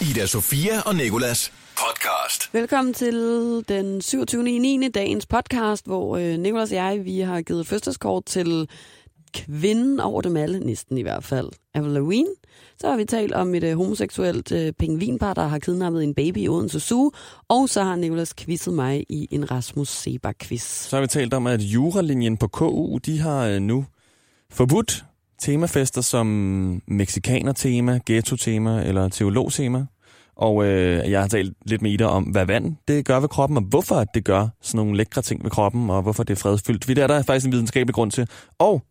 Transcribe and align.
Ida 0.00 0.26
Sofia 0.26 0.80
og 0.86 0.94
Nikolas 0.94 1.52
podcast. 1.76 2.54
Velkommen 2.54 2.94
til 2.94 3.14
den 3.68 4.02
27. 4.02 4.50
i 4.50 4.58
9. 4.58 4.88
dagens 4.88 5.26
podcast, 5.26 5.86
hvor 5.86 6.16
øh, 6.16 6.38
Nicolas 6.38 6.70
og 6.70 6.76
jeg, 6.76 7.04
vi 7.04 7.20
har 7.20 7.42
givet 7.42 7.66
fødselskort 7.66 8.24
til 8.24 8.68
kvinden 9.34 10.00
over 10.00 10.20
dem 10.20 10.36
alle, 10.36 10.60
næsten 10.60 10.98
i 10.98 11.02
hvert 11.02 11.24
fald, 11.24 11.48
Avril 11.74 11.92
Lavigne. 11.92 12.30
Så 12.78 12.88
har 12.88 12.96
vi 12.96 13.04
talt 13.04 13.32
om 13.32 13.54
et 13.54 13.64
øh, 13.64 13.76
homoseksuelt 13.76 14.52
øh, 14.52 14.72
pingvinpar, 14.72 15.34
der 15.34 15.46
har 15.46 15.58
kidnappet 15.58 16.04
en 16.04 16.14
baby 16.14 16.38
i 16.38 16.48
Odense 16.48 16.80
Zoo. 16.80 17.12
Og 17.48 17.68
så 17.68 17.82
har 17.82 17.96
Nicolas 17.96 18.34
quizzet 18.34 18.74
mig 18.74 19.06
i 19.08 19.28
en 19.30 19.50
Rasmus 19.50 19.88
Sebak-quiz. 19.88 20.62
Så 20.62 20.96
har 20.96 21.00
vi 21.00 21.06
talt 21.06 21.34
om, 21.34 21.46
at 21.46 21.60
juralinjen 21.60 22.36
på 22.36 22.48
KU, 22.48 22.98
de 22.98 23.18
har 23.18 23.46
øh, 23.46 23.60
nu 23.60 23.84
forbudt 24.50 25.04
temafester 25.40 26.00
som 26.00 26.26
mexikaner-tema, 26.86 28.00
ghetto-tema 28.06 28.82
eller 28.82 29.08
teolog-tema. 29.08 29.86
Og 30.36 30.64
øh, 30.64 31.10
jeg 31.10 31.20
har 31.20 31.28
talt 31.28 31.56
lidt 31.66 31.82
med 31.82 31.90
Ida 31.90 32.04
om, 32.04 32.22
hvad 32.22 32.46
vand 32.46 32.76
det 32.88 33.04
gør 33.04 33.20
ved 33.20 33.28
kroppen, 33.28 33.56
og 33.56 33.62
hvorfor 33.62 34.04
det 34.04 34.24
gør 34.24 34.48
sådan 34.62 34.78
nogle 34.78 34.96
lækre 34.96 35.22
ting 35.22 35.44
ved 35.44 35.50
kroppen, 35.50 35.90
og 35.90 36.02
hvorfor 36.02 36.22
det 36.22 36.34
er 36.34 36.40
fredfyldt. 36.40 36.88
Vi 36.88 36.94
der 36.94 37.02
er 37.02 37.06
der 37.06 37.22
faktisk 37.22 37.46
en 37.46 37.52
videnskabelig 37.52 37.94
grund 37.94 38.10
til. 38.10 38.28
Og 38.58 38.82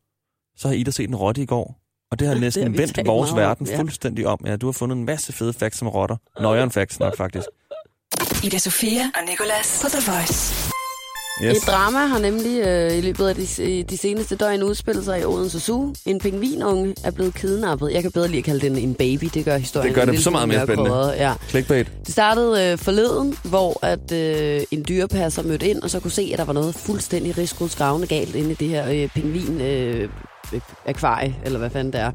så 0.57 0.67
har 0.67 0.75
Ida 0.75 0.91
set 0.91 1.09
en 1.09 1.15
rotte 1.15 1.41
i 1.41 1.45
går, 1.45 1.79
og 2.11 2.19
det 2.19 2.27
har 2.27 2.33
Det 2.35 2.41
næsten 2.41 2.63
har 2.63 2.69
vi 2.69 2.77
vendt 2.77 3.07
vores 3.07 3.31
meget 3.31 3.45
om, 3.45 3.49
verden 3.49 3.67
ja. 3.67 3.79
fuldstændig 3.79 4.27
om. 4.27 4.39
Ja, 4.45 4.55
du 4.55 4.67
har 4.67 4.71
fundet 4.71 4.97
en 4.97 5.05
masse 5.05 5.33
fede 5.33 5.53
facts 5.53 5.81
om 5.81 5.87
rotter. 5.87 6.17
Nøjeren 6.41 6.71
facts 6.71 6.99
nok, 6.99 7.17
faktisk. 7.17 7.47
Ida 8.43 8.57
Sofia 8.57 9.11
og 9.15 9.29
Nicolas 9.29 9.79
på 9.83 9.89
The 9.89 10.11
Voice. 10.11 10.78
Yes. 11.43 11.57
Et 11.57 11.67
drama 11.67 11.99
har 11.99 12.19
nemlig 12.19 12.59
øh, 12.67 12.97
i 12.97 13.01
løbet 13.01 13.27
af 13.27 13.35
de, 13.35 13.83
de 13.89 13.97
seneste 13.97 14.35
døgn 14.35 14.63
udspillet 14.63 15.05
sig 15.05 15.21
i 15.21 15.25
Odense 15.25 15.59
Zoo. 15.59 15.93
En 16.05 16.19
pingvinunge 16.19 16.95
er 17.03 17.11
blevet 17.11 17.33
kidnappet. 17.33 17.91
Jeg 17.93 18.01
kan 18.01 18.11
bedre 18.11 18.27
lige 18.27 18.37
at 18.37 18.43
kalde 18.43 18.69
den 18.69 18.77
en 18.77 18.93
baby. 18.93 19.25
Det 19.33 19.45
gør 19.45 19.57
historien 19.57 19.87
Det 19.87 19.95
gør 19.95 20.11
det 20.11 20.23
så 20.23 20.29
meget 20.29 20.47
mere 20.47 20.63
spændende. 20.65 20.89
mørkrødret, 20.89 21.17
Ja. 21.17 21.33
Clickbait. 21.49 21.91
Det 22.05 22.11
startede 22.13 22.71
øh, 22.71 22.77
forleden, 22.77 23.37
hvor 23.43 23.79
at 23.85 24.11
øh, 24.11 24.61
en 24.71 24.85
dyrepasser 24.87 25.43
mødte 25.43 25.67
ind, 25.69 25.81
og 25.81 25.89
så 25.89 25.99
kunne 25.99 26.11
se, 26.11 26.29
at 26.33 26.39
der 26.39 26.45
var 26.45 26.53
noget 26.53 26.75
fuldstændig 26.75 27.37
rigskudsgravende 27.37 28.07
galt 28.07 28.35
inde 28.35 28.51
i 28.51 28.55
det 28.55 28.67
her 28.67 28.89
øh, 28.89 29.09
pingvin 29.15 29.61
øh, 29.61 30.09
øh, 30.53 30.61
akvarie, 30.85 31.35
eller 31.45 31.59
hvad 31.59 31.69
fanden 31.69 31.93
det 31.93 32.01
er. 32.01 32.11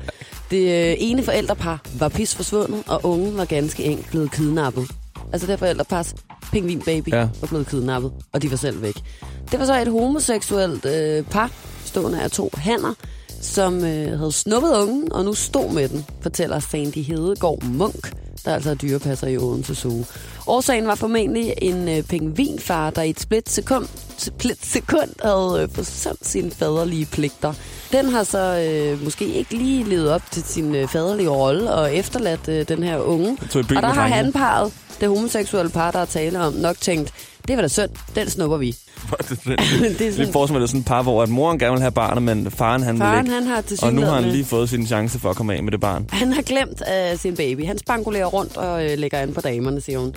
Det 0.51 0.91
øh, 0.91 0.97
ene 0.99 1.23
forældrepar 1.23 1.81
var 1.99 2.09
pis 2.09 2.35
forsvundet, 2.35 2.83
og 2.87 3.01
ungen 3.05 3.37
var 3.37 3.45
ganske 3.45 3.85
enkelt 3.85 4.11
blevet 4.11 4.33
kidnappet. 4.33 4.91
Altså 5.33 5.47
det 5.47 5.59
forældrepars 5.59 6.15
pingvinbaby 6.53 7.09
Ja. 7.09 7.19
ja. 7.19 7.29
var 7.41 7.49
blevet 7.49 7.67
kidnappet, 7.67 8.13
og 8.33 8.43
de 8.43 8.51
var 8.51 8.57
selv 8.57 8.83
væk. 8.83 8.95
Det 9.51 9.59
var 9.61 9.67
så 9.67 9.81
et 9.81 9.89
homoseksuelt 9.89 10.85
øh, 10.85 11.25
par, 11.25 11.51
stående 11.85 12.23
af 12.23 12.31
to 12.31 12.51
hanner, 12.55 12.95
som 13.41 13.85
øh, 13.85 14.19
havde 14.19 14.33
snuppet 14.33 14.71
ungen, 14.77 15.13
og 15.13 15.25
nu 15.25 15.35
stod 15.35 15.73
med 15.73 15.89
den, 15.89 16.05
fortæller 16.21 16.59
Sandy 16.59 16.99
Hedegaard 17.05 17.63
Munk, 17.63 18.13
der 18.45 18.55
altså 18.55 18.71
er 18.71 18.75
dyrepasser 18.75 19.27
i 19.27 19.37
Odense 19.39 19.75
Zoo. 19.75 20.05
Årsagen 20.47 20.87
var 20.87 20.95
formentlig 20.95 21.55
en 21.59 21.89
øh, 21.89 22.03
pingvinfar, 22.03 22.91
der 22.91 23.03
i 23.03 23.11
et 23.11 23.21
split 23.21 23.51
sekund, 23.51 23.89
split 24.19 24.67
sekund 24.67 25.11
havde 25.23 25.63
øh, 25.63 25.69
forsømt 25.75 26.27
sine 26.27 26.51
faderlige 26.51 27.07
pligter. 27.07 27.55
Den 27.93 28.09
har 28.09 28.23
så 28.23 28.69
øh, 28.71 29.05
måske 29.05 29.27
ikke 29.27 29.55
lige 29.55 29.85
levet 29.85 30.11
op 30.11 30.23
til 30.31 30.43
sin 30.43 30.75
øh, 30.75 30.89
faderlige 30.89 31.29
rolle 31.29 31.73
og 31.73 31.95
efterladt 31.95 32.49
øh, 32.49 32.69
den 32.69 32.83
her 32.83 32.99
unge. 32.99 33.39
Og 33.55 33.69
der 33.69 33.87
har 33.87 34.09
han 34.09 34.33
parret, 34.33 34.73
det 35.01 35.09
homoseksuelle 35.09 35.71
par, 35.71 35.91
der 35.91 35.99
er 35.99 36.05
tale 36.05 36.41
om, 36.41 36.53
nok 36.53 36.81
tænkt, 36.81 37.13
det 37.49 37.57
var 37.57 37.63
da 37.63 37.69
synd, 37.69 37.91
den 38.15 38.31
snupper 38.31 38.57
vi. 38.57 38.67
det 39.19 40.01
er 40.01 40.13
sådan, 40.13 40.33
forestiller 40.33 40.63
er 40.63 40.67
sådan 40.67 40.81
et 40.81 40.87
par, 40.87 41.03
hvor 41.03 41.23
at 41.23 41.29
moren 41.29 41.59
gerne 41.59 41.73
vil 41.73 41.81
have 41.81 41.93
barnet, 41.93 42.23
men 42.23 42.51
faren 42.51 42.83
han 42.83 42.95
vil 42.95 43.01
faren 43.01 43.25
ikke. 43.27 43.35
han 43.35 43.47
har 43.47 43.61
til 43.61 43.79
Og 43.83 43.95
nu 43.95 44.03
har 44.03 44.15
han 44.15 44.25
lige 44.25 44.45
fået 44.45 44.69
sin 44.69 44.87
chance 44.87 45.19
for 45.19 45.31
at 45.31 45.37
komme 45.37 45.55
af 45.55 45.63
med 45.63 45.73
det 45.73 45.81
barn. 45.81 46.07
Han 46.13 46.33
har 46.33 46.43
glemt 46.43 46.83
uh, 47.13 47.19
sin 47.19 47.37
baby. 47.37 47.67
Han 47.67 47.79
spangulerer 47.79 48.27
rundt 48.27 48.57
og 48.57 48.85
uh, 48.85 48.99
lægger 48.99 49.19
an 49.19 49.35
på 49.35 49.41
damerne, 49.41 49.81
siger 49.81 49.99
hun. 49.99 50.15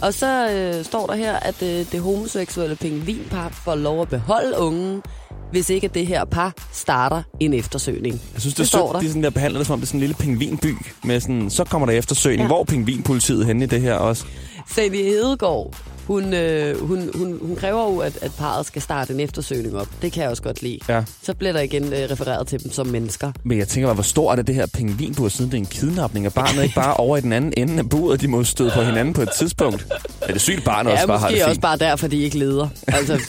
Og 0.00 0.14
så 0.14 0.46
uh, 0.78 0.84
står 0.84 1.06
der 1.06 1.14
her, 1.14 1.36
at 1.36 1.54
uh, 1.62 1.68
det 1.68 2.00
homoseksuelle 2.00 2.76
pingvinpar 2.76 3.48
får 3.48 3.74
lov 3.74 4.02
at 4.02 4.08
beholde 4.08 4.58
ungen, 4.58 5.02
hvis 5.50 5.70
ikke 5.70 5.88
det 5.88 6.06
her 6.06 6.24
par 6.24 6.52
starter 6.72 7.22
en 7.40 7.54
eftersøgning. 7.54 8.20
Jeg 8.34 8.40
synes, 8.40 8.54
det, 8.54 8.58
det 8.58 8.68
står 8.68 8.88
er 8.88 8.92
der. 8.92 9.00
de 9.00 9.08
sådan 9.08 9.22
der 9.22 9.30
behandler 9.30 9.58
det 9.58 9.66
som 9.66 9.74
om, 9.74 9.80
det 9.80 9.84
er 9.84 9.88
sådan 9.88 9.98
en 9.98 10.00
lille 10.00 10.14
pingvinby. 10.14 10.76
Med 11.04 11.20
sådan, 11.20 11.50
så 11.50 11.64
kommer 11.64 11.86
der 11.86 11.92
eftersøgning. 11.92 12.40
Ja. 12.40 12.46
Hvor 12.46 12.60
er 12.60 12.64
pingvinpolitiet 12.64 13.46
henne 13.46 13.64
i 13.64 13.66
det 13.66 13.80
her 13.80 13.94
også? 13.94 14.24
Sandy 14.68 14.96
Hedegaard, 14.96 15.74
hun, 16.06 16.34
øh, 16.34 16.86
hun, 16.88 17.10
hun, 17.14 17.38
hun 17.42 17.56
kræver 17.56 17.92
jo, 17.92 17.98
at, 17.98 18.18
at 18.22 18.30
parret 18.38 18.66
skal 18.66 18.82
starte 18.82 19.12
en 19.14 19.20
eftersøgning 19.20 19.76
op. 19.76 19.86
Det 20.02 20.12
kan 20.12 20.22
jeg 20.22 20.30
også 20.30 20.42
godt 20.42 20.62
lide. 20.62 20.78
Ja. 20.88 21.02
Så 21.22 21.34
bliver 21.34 21.52
der 21.52 21.60
igen 21.60 21.84
øh, 21.92 22.10
refereret 22.10 22.46
til 22.46 22.64
dem 22.64 22.72
som 22.72 22.86
mennesker. 22.86 23.32
Men 23.44 23.58
jeg 23.58 23.68
tænker 23.68 23.86
bare, 23.86 23.94
hvor 23.94 24.02
stor 24.02 24.32
er 24.32 24.36
det, 24.36 24.46
det 24.46 24.54
her 24.54 24.66
pingvinbur, 24.74 25.28
siden 25.28 25.50
det 25.50 25.56
er 25.56 25.60
en 25.60 25.66
kidnapning 25.66 26.26
af 26.26 26.32
barnet, 26.32 26.62
ikke 26.62 26.74
bare 26.74 26.94
over 26.94 27.16
i 27.16 27.20
den 27.20 27.32
anden 27.32 27.52
ende 27.56 27.78
af 27.78 27.88
buret, 27.88 28.20
de 28.20 28.28
må 28.28 28.44
støde 28.44 28.70
på 28.74 28.82
hinanden 28.82 29.14
på 29.14 29.22
et 29.22 29.30
tidspunkt. 29.38 29.86
Er 30.20 30.32
det 30.32 30.40
sygt, 30.40 30.64
barnet 30.64 30.90
Ja, 30.90 30.94
også 30.96 31.06
bare 31.06 31.18
har 31.18 31.28
det 31.28 31.36
fint? 31.36 31.48
også 31.48 31.60
bare 31.60 31.76
derfor, 31.76 32.08
de 32.08 32.22
ikke 32.22 32.38
leder. 32.38 32.68
Altså, 32.88 33.20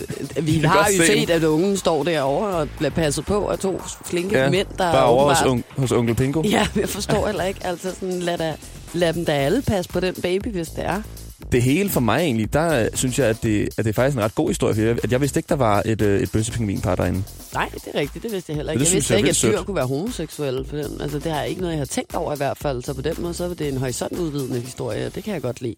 vi 0.41 0.57
har 0.65 0.87
jo 0.97 0.97
se 0.97 1.07
set, 1.07 1.29
at 1.29 1.43
ungen 1.43 1.77
står 1.77 2.03
derovre 2.03 2.47
og 2.47 2.67
bliver 2.77 2.89
passet 2.91 3.25
på 3.25 3.47
af 3.47 3.59
to 3.59 3.81
flinke 4.05 4.37
Ja, 4.39 4.49
mænd, 4.49 4.67
der 4.77 4.91
bare 4.91 5.05
over 5.05 5.29
hos, 5.29 5.41
åbenbart- 5.41 5.71
un- 5.77 5.81
hos 5.81 5.91
onkel 5.91 6.15
Pingo. 6.15 6.41
Ja, 6.49 6.67
jeg 6.81 6.89
forstår 6.89 7.25
heller 7.27 7.43
ikke. 7.43 7.59
Altså 7.63 7.89
sådan, 7.99 8.19
lad, 8.19 8.37
da, 8.37 8.53
lad 8.93 9.13
dem 9.13 9.25
da 9.25 9.31
alle 9.31 9.61
passe 9.61 9.91
på 9.91 9.99
den 9.99 10.13
baby, 10.21 10.47
hvis 10.47 10.67
det 10.67 10.85
er. 10.85 11.01
Det 11.51 11.61
hele 11.61 11.89
for 11.89 11.99
mig 11.99 12.19
egentlig, 12.19 12.53
der 12.53 12.83
øh, 12.83 12.87
synes 12.93 13.19
jeg, 13.19 13.27
at 13.27 13.43
det, 13.43 13.69
at 13.77 13.85
det 13.85 13.87
er 13.87 13.93
faktisk 13.93 14.17
en 14.17 14.23
ret 14.23 14.35
god 14.35 14.47
historie. 14.47 14.75
For 14.75 14.81
jeg, 14.81 14.97
at 15.03 15.11
jeg 15.11 15.21
vidste 15.21 15.39
ikke, 15.39 15.49
der 15.49 15.55
var 15.55 15.81
et, 15.85 16.01
øh, 16.01 16.21
et 16.21 16.31
bøssepingvinpar 16.31 16.95
derinde. 16.95 17.23
Nej, 17.55 17.69
det 17.73 17.87
er 17.93 17.99
rigtigt. 17.99 18.23
Det 18.23 18.31
vidste 18.31 18.51
jeg 18.51 18.55
heller 18.55 18.71
ikke. 18.71 18.83
det 18.83 18.89
Jeg 18.89 18.95
vidste 18.95 19.13
jeg 19.13 19.17
ikke, 19.19 19.29
at 19.29 19.35
dyr 19.35 19.51
sødt. 19.57 19.65
kunne 19.65 19.75
være 19.75 19.87
homoseksuelle. 19.87 20.65
For 20.69 20.75
den. 20.77 21.01
Altså, 21.01 21.19
det 21.19 21.31
har 21.31 21.39
jeg 21.39 21.49
ikke 21.49 21.61
noget, 21.61 21.73
jeg 21.73 21.79
har 21.79 21.85
tænkt 21.85 22.15
over 22.15 22.33
i 22.33 22.37
hvert 22.37 22.57
fald. 22.57 22.83
Så 22.83 22.93
på 22.93 23.01
den 23.01 23.15
måde, 23.19 23.33
så 23.33 23.43
er 23.43 23.53
det 23.53 23.67
en 23.67 23.77
horisontudvidende 23.77 24.59
historie, 24.59 25.05
og 25.05 25.15
det 25.15 25.23
kan 25.23 25.33
jeg 25.33 25.41
godt 25.41 25.61
lide. 25.61 25.75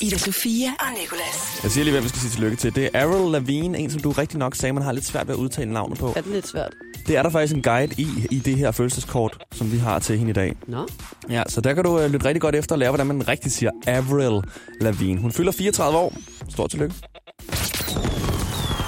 Ida 0.00 0.18
Sofia 0.18 0.68
og 0.80 0.86
Nicolas. 1.00 1.60
Jeg 1.62 1.70
siger 1.70 1.84
lige, 1.84 1.92
hvem 1.92 2.04
vi 2.04 2.08
skal 2.08 2.20
sige 2.20 2.30
tillykke 2.30 2.56
til. 2.56 2.74
Det 2.74 2.90
er 2.94 3.02
Avril 3.02 3.32
Lavigne, 3.32 3.78
en 3.78 3.90
som 3.90 4.00
du 4.00 4.10
rigtig 4.10 4.38
nok 4.38 4.54
sagde, 4.54 4.72
man 4.72 4.82
har 4.82 4.92
lidt 4.92 5.04
svært 5.06 5.28
ved 5.28 5.34
at 5.34 5.38
udtale 5.38 5.72
navnet 5.72 5.98
på. 5.98 6.08
Er 6.16 6.20
det 6.20 6.26
lidt 6.32 6.48
svært? 6.48 6.74
Det 7.06 7.16
er 7.16 7.22
der 7.22 7.30
faktisk 7.30 7.54
en 7.54 7.62
guide 7.62 7.94
i, 7.98 8.08
i 8.30 8.38
det 8.38 8.56
her 8.56 8.70
følelseskort, 8.70 9.38
som 9.54 9.72
vi 9.72 9.78
har 9.78 9.98
til 9.98 10.18
hende 10.18 10.30
i 10.30 10.32
dag. 10.32 10.56
Nå, 10.66 10.86
Ja, 11.30 11.42
så 11.48 11.60
der 11.60 11.74
kan 11.74 11.84
du 11.84 11.98
øh, 12.00 12.10
lytte 12.10 12.26
rigtig 12.26 12.40
godt 12.40 12.54
efter 12.54 12.74
og 12.74 12.78
lære, 12.78 12.90
hvordan 12.90 13.06
man 13.06 13.28
rigtig 13.28 13.52
siger 13.52 13.70
Avril 13.86 14.42
Lavigne. 14.80 15.20
Hun 15.20 15.32
fylder 15.32 15.52
34 15.52 15.98
år. 15.98 16.14
Stort 16.50 16.70
tillykke. 16.70 16.94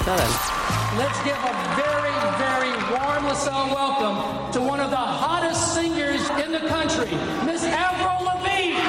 sådan. 0.05 0.29
Let's 0.99 1.25
give 1.25 1.35
LaSalle 3.47 3.75
welcome 3.75 4.17
to 4.53 4.61
one 4.73 4.81
of 4.81 4.91
the 4.91 4.97
hottest 5.25 5.75
singers 5.75 6.21
in 6.45 6.53
the 6.53 6.69
country, 6.75 7.11
Miss 7.53 7.65
Avril 7.65 8.19
Lavigne. 8.29 8.81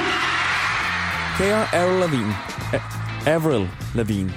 Kære 1.38 1.74
Avril 1.74 2.00
Lavigne. 2.00 2.34
A- 2.72 3.30
Avril 3.30 3.68
Lavigne. 3.94 4.32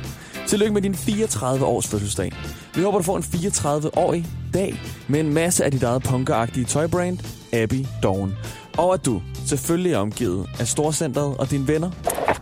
Tillykke 0.47 0.73
med 0.73 0.81
din 0.81 0.95
34 0.95 1.65
års 1.65 1.87
fødselsdag. 1.87 2.31
Vi 2.75 2.81
håber, 2.81 2.97
du 2.97 3.03
får 3.03 3.17
en 3.17 3.23
34-årig 3.23 4.25
dag 4.53 4.81
med 5.07 5.19
en 5.19 5.33
masse 5.33 5.65
af 5.65 5.71
dit 5.71 5.83
eget 5.83 6.03
punkeragtige 6.03 6.65
tøjbrand, 6.65 7.19
Abby 7.53 7.85
Dawn. 8.03 8.35
Og 8.77 8.93
at 8.93 9.05
du 9.05 9.21
selvfølgelig 9.45 9.93
er 9.93 9.97
omgivet 9.97 10.49
af 10.59 10.67
Storcenteret 10.67 11.37
og 11.37 11.51
dine 11.51 11.67
venner, 11.67 11.91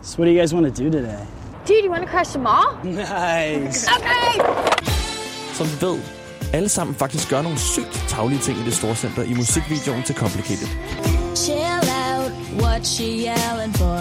So 0.02 0.18
what 0.18 0.26
do 0.28 0.32
you 0.32 0.40
guys 0.40 0.54
want 0.54 0.76
to 0.76 0.84
do 0.84 0.90
today? 0.90 1.18
Dude, 1.68 1.82
you 1.84 1.90
want 1.92 2.04
to 2.06 2.10
crush 2.16 2.30
them 2.32 2.46
all? 2.46 2.68
Nice. 2.84 3.88
Okay. 3.96 4.44
som 5.54 5.66
vi 5.66 5.86
ved, 5.86 5.98
alle 6.52 6.68
sammen 6.68 6.94
faktisk 6.94 7.30
gør 7.30 7.42
nogle 7.42 7.58
sygt 7.58 8.04
taglige 8.08 8.40
ting 8.40 8.58
i 8.58 8.64
det 8.64 8.74
Storcenter 8.74 9.22
i 9.22 9.34
musikvideoen 9.34 10.02
til 10.02 10.14
Complicated. 10.14 10.68
Chill 11.34 11.82
out, 12.06 12.32
what 12.62 12.82
you 12.98 13.06
yelling 13.06 13.74
for? 13.80 13.98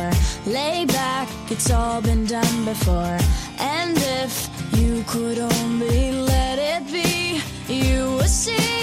Lay 0.58 0.78
back, 0.98 1.28
it's 1.52 1.70
all 1.74 2.04
been 2.04 2.26
done 2.36 2.58
before. 2.72 3.18
And 3.76 3.98
if 4.24 4.34
you 4.80 5.04
could 5.14 5.40
only 5.52 6.02
let 6.32 6.58
it 6.74 6.84
be, 6.96 7.10
you 7.70 8.10
would 8.16 8.28
see. 8.28 8.76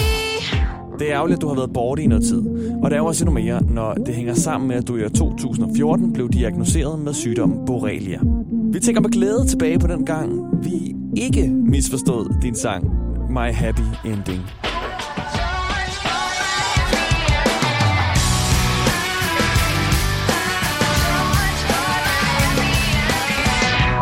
Det 0.99 1.11
er 1.11 1.15
ærgerligt, 1.17 1.39
at 1.39 1.43
du 1.43 1.49
har 1.49 1.55
været 1.55 1.73
borte 1.73 2.03
i 2.03 2.06
noget 2.06 2.25
tid. 2.25 2.43
Og 2.83 2.91
det 2.91 2.97
er 2.97 3.00
jo 3.00 3.06
også 3.06 3.25
endnu 3.25 3.34
mere, 3.34 3.62
når 3.62 3.94
det 3.94 4.15
hænger 4.15 4.34
sammen 4.34 4.69
med, 4.69 4.77
at 4.77 4.89
du 4.89 4.97
i 4.97 5.05
år 5.05 5.09
2014 5.09 6.12
blev 6.12 6.29
diagnoseret 6.29 6.99
med 6.99 7.14
sygdommen 7.14 7.67
Borrelia. 7.67 8.19
Vi 8.73 8.81
tænker 8.81 9.00
med 9.00 9.11
glæde 9.11 9.47
tilbage 9.47 9.79
på 9.79 9.87
den 9.87 10.06
gang, 10.06 10.31
vi 10.62 10.94
ikke 11.17 11.49
misforstod 11.49 12.35
din 12.43 12.55
sang 12.55 13.01
My 13.32 13.52
Happy 13.52 13.81
Ending. 14.05 14.43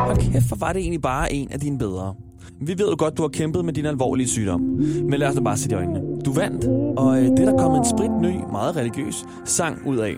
Og 0.09 0.19
kæft, 0.19 0.49
hvor 0.49 0.57
var 0.61 0.73
det 0.73 0.81
egentlig 0.81 1.03
bare 1.03 1.33
en 1.33 1.53
af 1.53 1.61
dine 1.61 1.79
bedre. 1.79 2.15
Vi 2.61 2.79
ved 2.79 2.89
jo 2.89 2.97
godt, 2.99 3.17
du 3.17 3.23
har 3.23 3.29
kæmpet 3.29 3.65
med 3.65 3.73
din 3.73 3.87
alvorlige 3.87 4.29
sygdom. 4.29 4.61
Men 4.61 5.15
lad 5.21 5.29
os 5.29 5.35
da 5.35 5.41
bare 5.41 5.57
se 5.57 5.71
i 5.71 5.75
øjnene. 5.75 6.01
Du 6.25 6.33
vandt, 6.33 6.65
og 6.99 7.19
øh, 7.19 7.25
det 7.25 7.39
er 7.39 7.51
der 7.51 7.59
kommet 7.59 7.79
en 7.79 7.87
sprit 7.97 8.11
ny, 8.21 8.35
meget 8.53 8.77
religiøs 8.77 9.25
sang 9.45 9.87
ud 9.87 9.97
af. 9.97 10.15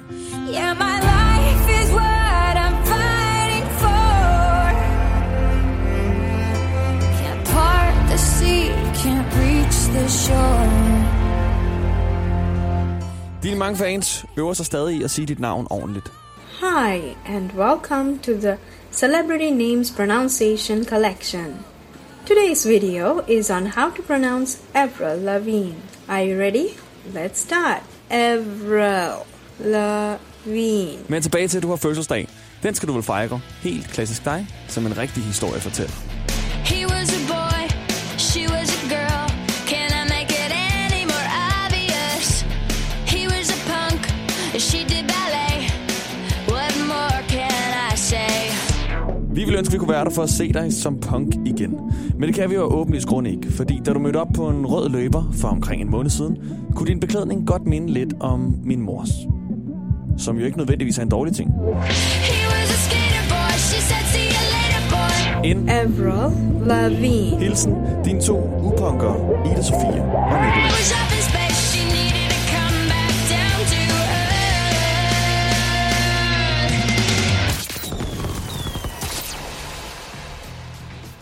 Yeah, 0.55 0.76
my 0.76 1.02
the 9.93 10.09
shore. 10.09 10.69
Dine 13.43 13.59
mange 13.59 13.77
fans 13.77 14.25
øver 14.37 14.53
sig 14.53 14.67
stadig 14.67 14.97
i 14.97 15.03
at 15.03 15.11
sige 15.11 15.27
dit 15.27 15.41
navn 15.41 15.67
ordentligt. 15.71 16.12
Hi, 16.61 17.17
and 17.27 17.50
welcome 17.56 18.19
to 18.19 18.33
the 18.33 18.56
Celebrity 18.93 19.50
Names 19.50 19.91
Pronunciation 19.91 20.85
Collection. 20.85 21.56
Today's 22.27 22.69
video 22.69 23.21
is 23.29 23.50
on 23.50 23.67
how 23.67 23.91
to 23.91 24.03
pronounce 24.03 24.59
Avril 24.75 25.19
Lavigne. 25.19 25.75
Are 26.09 26.27
you 26.27 26.41
ready? 26.41 26.67
Let's 27.15 27.39
start. 27.39 27.83
Avril 28.11 29.12
Lavigne. 29.59 30.99
Men 31.09 31.23
tilbage 31.23 31.49
til, 31.49 31.56
at 31.56 31.62
du 31.62 31.69
har 31.69 31.77
fødselsdag. 31.77 32.29
Den 32.62 32.75
skal 32.75 32.89
du 32.89 32.93
vel 32.93 33.03
fejre. 33.03 33.41
Helt 33.62 33.89
klassisk 33.89 34.25
dig, 34.25 34.47
som 34.69 34.87
en 34.87 34.99
rigtig 34.99 35.23
historie 35.23 35.61
fortæller. 35.61 35.94
Ville 49.53 49.59
ønske, 49.59 49.71
at 49.71 49.73
vi 49.73 49.79
kunne 49.79 49.93
være 49.93 50.05
der 50.05 50.11
for 50.11 50.23
at 50.23 50.31
se 50.31 50.53
dig 50.53 50.73
som 50.73 51.01
punk 51.01 51.35
igen. 51.45 51.79
Men 52.19 52.29
det 52.29 52.35
kan 52.35 52.51
vi 52.51 52.55
jo 52.55 52.63
åbenlyst 52.63 53.07
grund 53.07 53.27
ikke, 53.27 53.53
fordi 53.53 53.81
da 53.87 53.93
du 53.93 53.99
mødte 53.99 54.17
op 54.17 54.29
på 54.35 54.49
en 54.49 54.67
rød 54.67 54.89
løber 54.89 55.33
for 55.33 55.49
omkring 55.49 55.83
en 55.83 55.91
måned 55.91 56.11
siden, 56.11 56.39
kunne 56.75 56.87
din 56.87 57.01
beklædning 57.01 57.47
godt 57.47 57.67
minde 57.67 57.93
lidt 57.93 58.15
om 58.21 58.55
min 58.65 58.81
mors. 58.81 59.09
Som 60.19 60.39
jo 60.39 60.45
ikke 60.45 60.59
nødvendigvis 60.59 60.99
er 60.99 61.03
en 61.03 61.09
dårlig 61.09 61.35
ting. 61.35 61.51
En 65.45 65.69
Avril 65.69 66.33
Lavigne. 66.67 67.39
hilsen, 67.39 67.75
dine 68.05 68.21
to 68.21 68.37
upunker, 68.63 69.15
Ida 69.53 69.63
Sofia 69.63 70.03
og 70.03 70.45
Nicolai. 70.45 71.02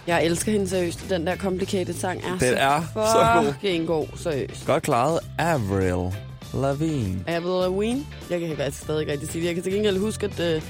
Jeg 0.07 0.25
elsker 0.25 0.53
hende 0.53 0.69
seriøst. 0.69 1.07
Den 1.11 1.27
der 1.27 1.37
complicated 1.37 1.95
sang 1.95 2.21
er 2.25 2.31
Den 2.31 2.41
så 2.41 2.57
er 2.57 2.81
så 2.95 3.43
god. 3.63 3.87
god. 3.87 4.07
Seriøst. 4.17 4.67
Godt 4.67 4.83
klaret, 4.83 5.21
Avril 5.39 6.13
Lavigne. 6.55 7.25
Avril 7.27 7.71
Lavigne. 7.73 8.05
Jeg 8.31 8.41
kan 8.41 8.57
faktisk 8.57 8.83
stadig 8.83 9.01
ikke 9.01 9.13
rigtig 9.13 9.29
sige 9.29 9.41
det. 9.43 9.47
Jeg 9.47 9.55
kan 9.55 9.65
til 9.65 9.73
gengæld 9.73 9.99
huske, 9.99 10.27
at 10.27 10.41
øh, 10.41 10.63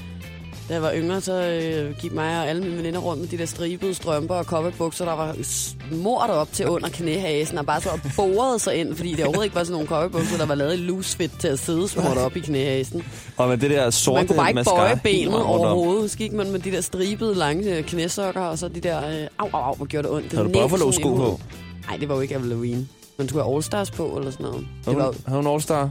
da 0.69 0.73
jeg 0.73 0.81
var 0.81 0.93
yngre, 0.95 1.21
så 1.21 1.41
øh, 1.41 1.95
gik 1.97 2.13
mig 2.13 2.39
og 2.39 2.47
alle 2.47 2.63
mine 2.63 2.77
veninder 2.77 2.99
rundt 2.99 3.21
med 3.21 3.29
de 3.29 3.37
der 3.37 3.45
stribede 3.45 3.93
strømper 3.93 4.35
og 4.35 4.45
cowboybukser, 4.45 5.05
der 5.05 5.13
var 5.13 5.35
smurt 5.43 6.29
op 6.29 6.47
til 6.53 6.67
under 6.67 6.89
knæhasen 6.89 7.57
og 7.57 7.65
bare 7.65 7.81
så 7.81 7.89
borede 8.15 8.59
sig 8.59 8.75
ind, 8.75 8.95
fordi 8.95 9.11
det 9.11 9.19
overhovedet 9.19 9.43
ikke 9.43 9.55
var 9.55 9.63
sådan 9.63 9.73
nogle 9.73 9.87
cowboybukser, 9.87 10.37
der 10.37 10.45
var 10.45 10.55
lavet 10.55 10.73
i 10.73 10.77
loose 10.77 11.17
fit 11.17 11.31
til 11.39 11.47
at 11.47 11.59
sidde 11.59 11.87
smurt 11.87 12.17
op 12.17 12.35
i 12.35 12.39
knæhasen. 12.39 13.03
Og 13.37 13.49
med 13.49 13.57
det 13.57 13.69
der 13.69 13.89
sorte 13.89 14.17
Man 14.17 14.27
kunne 14.27 14.37
bare 14.37 14.49
ikke 14.49 14.63
bøje 14.63 14.99
benet 15.03 15.43
overhovedet. 15.43 16.11
Så 16.11 16.17
gik 16.17 16.33
man 16.33 16.51
med 16.51 16.59
de 16.59 16.71
der 16.71 16.81
stribede 16.81 17.35
lange 17.35 17.77
øh, 17.77 17.83
knæsokker, 17.83 18.41
og 18.41 18.57
så 18.57 18.67
de 18.67 18.79
der... 18.79 18.97
Øh, 18.97 19.27
au, 19.39 19.49
au, 19.53 19.61
au, 19.61 19.75
hvor 19.75 19.85
gjorde 19.85 20.07
det 20.07 20.15
ondt. 20.15 20.31
Det 20.31 20.39
Havde 20.39 20.69
du 20.69 20.77
sådan 20.77 21.13
i 21.13 21.17
på? 21.17 21.39
Nej, 21.87 21.97
det 21.97 22.09
var 22.09 22.15
jo 22.15 22.21
ikke 22.21 22.39
Lavigne. 22.43 22.87
Man 23.17 23.29
skulle 23.29 23.43
have 23.43 23.57
All-Stars 23.57 23.91
på, 23.95 24.17
eller 24.17 24.31
sådan 24.31 24.43
noget. 24.43 24.59
Det 24.59 24.85
Havde 24.85 24.97
var, 24.97 25.05
hun, 25.05 25.15
havde 25.27 25.43
hun 25.43 25.55
All-Star? 25.55 25.89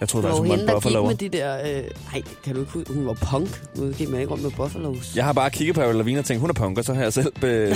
Jeg 0.00 0.08
troede, 0.08 0.26
det 0.26 0.32
var 0.36 0.42
hende, 0.42 0.62
en 0.62 0.68
der 0.68 0.80
gik 0.80 1.06
med 1.06 1.14
de 1.30 1.36
der... 1.38 1.76
Øh, 1.76 1.82
nej, 2.12 2.22
kan 2.44 2.54
du 2.54 2.60
ikke 2.60 2.72
huske? 2.72 2.92
Hun 2.92 3.06
var 3.06 3.12
punk. 3.12 3.62
Nu 3.76 3.92
gik 3.92 4.08
man 4.08 4.20
ikke 4.20 4.30
rundt 4.32 4.42
med 4.44 4.50
Buffalos. 4.50 5.12
Jeg 5.16 5.24
har 5.24 5.32
bare 5.32 5.50
kigget 5.50 5.74
på 5.74 5.80
Avril 5.80 5.96
Lavigne 5.96 6.18
og 6.20 6.24
tænkt, 6.24 6.40
hun 6.40 6.50
er 6.50 6.54
punk, 6.54 6.78
og 6.78 6.84
så 6.84 6.94
har 6.94 7.02
jeg 7.02 7.12
selv 7.12 7.32
be, 7.40 7.46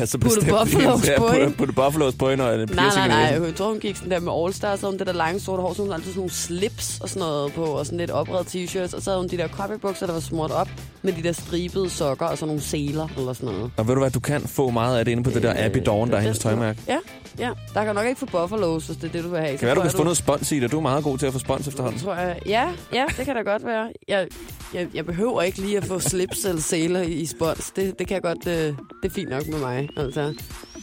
altså 0.00 0.18
Puttet 0.18 0.22
bestemt 0.38 0.48
Buffalos 0.58 1.06
Ja, 1.08 1.18
på 1.18 1.24
puttet- 1.26 1.40
hende. 1.42 1.56
puttet 1.56 1.76
Buffalos 1.76 2.14
på 2.14 2.30
hende 2.30 2.44
og 2.48 2.54
en 2.54 2.58
Nej, 2.60 2.66
piercing 2.66 3.06
nej, 3.06 3.08
nej. 3.08 3.30
næsen. 3.30 3.44
Jeg 3.46 3.54
tror, 3.54 3.68
hun 3.68 3.78
gik 3.80 3.96
sådan 3.96 4.10
der 4.10 4.20
med 4.20 4.32
All-Stars, 4.32 4.76
så 4.80 4.86
havde 4.86 4.90
hun 4.92 4.98
det 4.98 5.06
der 5.06 5.12
lange 5.12 5.40
sorte 5.40 5.60
hår, 5.62 5.72
så 5.74 5.82
hun 5.82 5.88
havde 5.90 5.94
altid 6.00 6.10
sådan 6.12 6.18
nogle 6.20 6.32
slips 6.32 6.98
og 7.00 7.08
sådan 7.08 7.20
noget 7.20 7.52
på, 7.52 7.62
og 7.64 7.86
sådan 7.86 7.98
lidt 7.98 8.10
opredet 8.10 8.46
t-shirts, 8.54 8.96
og 8.96 9.02
så 9.02 9.10
havde 9.10 9.20
hun 9.20 9.28
de 9.30 9.36
der 9.36 9.48
cowboybukser, 9.48 10.06
der 10.06 10.12
var 10.12 10.20
smurt 10.20 10.50
op 10.50 10.68
med 11.02 11.12
de 11.12 11.22
der 11.22 11.32
stribede 11.32 11.90
sokker 11.90 12.26
og 12.26 12.38
sådan 12.38 12.46
nogle 12.48 12.62
seler 12.62 13.08
eller 13.18 13.32
sådan 13.32 13.54
noget. 13.54 13.70
Og 13.76 13.88
ved 13.88 13.94
du 13.94 14.00
hvad, 14.00 14.10
du 14.10 14.20
kan 14.20 14.40
få 14.40 14.70
meget 14.70 14.98
af 14.98 15.04
det 15.04 15.12
inde 15.12 15.22
på 15.22 15.30
det 15.30 15.42
der 15.42 15.54
Abbey 15.64 15.82
Dawn, 15.86 16.10
der 16.10 16.16
er 16.16 16.20
hendes 16.20 16.38
tøjmærke. 16.38 16.80
Ja, 16.88 16.98
ja. 17.38 17.50
Der 17.74 17.84
kan 17.84 17.94
nok 17.94 18.06
ikke 18.06 18.18
få 18.18 18.26
Buffalos, 18.26 18.86
hvis 18.86 18.96
det 18.96 19.04
er 19.08 19.12
det, 19.12 19.24
du 19.24 19.28
vil 19.30 19.40
have. 19.40 19.58
Kan 19.58 19.66
være, 19.66 19.74
du 19.76 19.80
kan 19.80 19.90
få 19.90 20.02
noget 20.02 20.16
spons 20.16 20.52
i 20.52 20.60
det. 20.60 20.72
Du 20.72 20.76
er 20.76 20.80
meget 20.82 21.04
god 21.04 21.18
til 21.18 21.26
at 21.26 21.32
få 21.32 21.38
spons 21.38 21.55
efterhånden. 21.68 22.00
Tror 22.00 22.14
jeg. 22.14 22.38
Ja, 22.46 22.72
ja, 22.92 23.04
det 23.16 23.24
kan 23.24 23.36
da 23.36 23.42
godt 23.42 23.64
være. 23.66 23.92
Jeg, 24.08 24.28
jeg, 24.74 24.88
jeg 24.94 25.06
behøver 25.06 25.42
ikke 25.42 25.58
lige 25.58 25.76
at 25.76 25.84
få 25.84 25.98
slips 26.00 26.44
eller 26.44 26.62
seler 26.62 27.00
i, 27.02 27.12
i 27.12 27.26
spons. 27.26 27.70
Det, 27.76 27.98
det 27.98 28.06
kan 28.08 28.14
jeg 28.14 28.22
godt, 28.22 28.46
øh, 28.46 28.54
det 28.54 28.76
er 29.04 29.10
fint 29.10 29.30
nok 29.30 29.46
med 29.46 29.58
mig. 29.58 29.88
Altså. 29.96 30.20
Jeg 30.20 30.34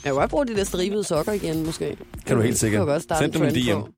kan 0.04 0.14
godt 0.14 0.30
bruge 0.30 0.48
de 0.48 0.56
der 0.56 0.64
stribede 0.64 1.04
sokker 1.04 1.32
igen, 1.32 1.66
måske. 1.66 1.98
Kan 2.26 2.36
du 2.36 2.42
helt 2.42 2.58
sikkert. 2.60 2.80
Det 2.80 2.86
kan 2.88 2.90
jeg 2.90 2.94
godt 2.96 3.04
starte 3.04 3.24
Send 3.24 3.34
dem 3.34 3.44
en 3.44 3.54
DM. 3.54 3.82
på. 3.82 3.90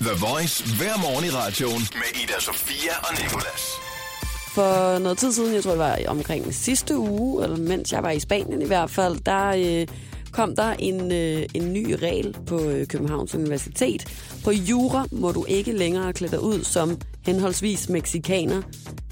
The 0.00 0.26
Voice 0.26 0.64
hver 0.76 0.98
morgen 1.00 1.24
i 1.24 1.30
radioen 1.30 1.82
med 1.94 2.22
Ida 2.22 2.40
Sofia 2.40 2.92
og 3.02 3.22
Nicolas. 3.22 3.62
For 4.54 4.98
noget 4.98 5.18
tid 5.18 5.32
siden, 5.32 5.54
jeg 5.54 5.62
tror 5.62 5.70
det 5.70 5.78
var 5.78 5.98
omkring 6.06 6.54
sidste 6.54 6.98
uge, 6.98 7.44
eller 7.44 7.56
mens 7.56 7.92
jeg 7.92 8.02
var 8.02 8.10
i 8.10 8.20
Spanien 8.20 8.62
i 8.62 8.66
hvert 8.66 8.90
fald, 8.90 9.16
der 9.26 9.48
øh, 9.80 9.86
kom 10.32 10.56
der 10.56 10.74
en, 10.78 11.12
øh, 11.12 11.42
en 11.54 11.72
ny 11.72 11.90
regel 12.02 12.36
på 12.46 12.60
øh, 12.60 12.86
Københavns 12.86 13.34
Universitet. 13.34 14.06
På 14.44 14.50
jura 14.50 15.06
må 15.12 15.32
du 15.32 15.44
ikke 15.48 15.72
længere 15.72 16.12
klæde 16.12 16.32
dig 16.32 16.40
ud 16.40 16.64
som 16.64 17.00
henholdsvis 17.26 17.88
meksikaner, 17.88 18.62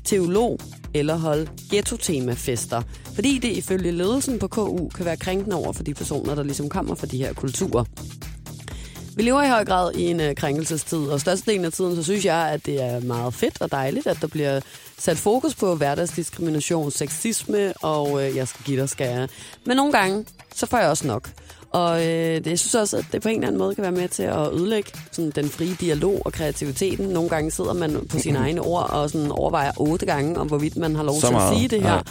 teolog 0.05 0.59
eller 0.94 1.17
holde 1.17 1.49
ghetto-temafester, 1.71 2.82
Fordi 3.15 3.38
det 3.38 3.49
ifølge 3.49 3.93
ledelsen 3.93 4.38
på 4.38 4.49
KU 4.49 4.88
kan 4.88 5.05
være 5.05 5.17
krænkende 5.17 5.56
over 5.56 5.73
for 5.73 5.82
de 5.82 5.94
personer, 5.94 6.35
der 6.35 6.43
ligesom 6.43 6.69
kommer 6.69 6.94
fra 6.94 7.06
de 7.06 7.19
her 7.19 7.32
kulturer. 7.32 7.85
Vi 9.17 9.23
lever 9.23 9.43
i 9.43 9.49
høj 9.49 9.65
grad 9.65 9.94
i 9.94 10.03
en 10.03 10.21
øh, 10.21 10.35
krænkelsestid, 10.35 10.99
og 10.99 11.21
størstedelen 11.21 11.65
af 11.65 11.73
tiden, 11.73 11.97
så 11.97 12.03
synes 12.03 12.25
jeg, 12.25 12.50
at 12.53 12.67
det 12.67 12.82
er 12.82 13.00
meget 13.00 13.35
fedt 13.35 13.62
og 13.62 13.73
dejligt, 13.73 14.06
at 14.06 14.19
der 14.21 14.27
bliver 14.27 14.61
sat 15.00 15.17
fokus 15.17 15.55
på 15.55 15.75
hverdagsdiskrimination, 15.75 16.91
sexisme, 16.91 17.73
og 17.82 18.26
øh, 18.26 18.37
jeg 18.37 18.49
skal 18.49 18.64
give 18.64 18.81
dig 18.81 18.88
skære. 18.88 19.29
Men 19.67 19.76
nogle 19.76 19.93
gange, 19.93 20.25
så 20.55 20.67
får 20.67 20.79
jeg 20.79 20.88
også 20.88 21.06
nok. 21.06 21.31
Og 21.73 22.06
øh, 22.06 22.35
det, 22.37 22.47
jeg 22.47 22.58
synes 22.58 22.75
også, 22.75 22.97
at 22.97 23.05
det 23.12 23.23
på 23.23 23.29
en 23.29 23.35
eller 23.35 23.47
anden 23.47 23.58
måde 23.58 23.75
kan 23.75 23.82
være 23.82 23.93
med 23.93 24.08
til 24.08 24.23
at 24.23 24.52
ødelægge 24.52 24.91
sådan, 25.12 25.31
den 25.31 25.49
frie 25.49 25.76
dialog 25.81 26.23
og 26.25 26.32
kreativiteten. 26.32 27.08
Nogle 27.08 27.29
gange 27.29 27.50
sidder 27.50 27.73
man 27.73 28.06
på 28.08 28.19
sine 28.19 28.38
egne 28.38 28.61
ord 28.61 28.91
og 28.91 29.11
sådan 29.11 29.31
overvejer 29.32 29.73
otte 29.76 30.06
gange, 30.06 30.38
om 30.38 30.47
hvorvidt 30.47 30.76
man 30.76 30.97
har 30.97 31.03
lov 31.03 31.20
Så 31.20 31.26
til 31.26 31.32
meget, 31.32 31.50
at 31.53 31.56
sige 31.58 31.69
det 31.69 31.82
her. 31.82 32.03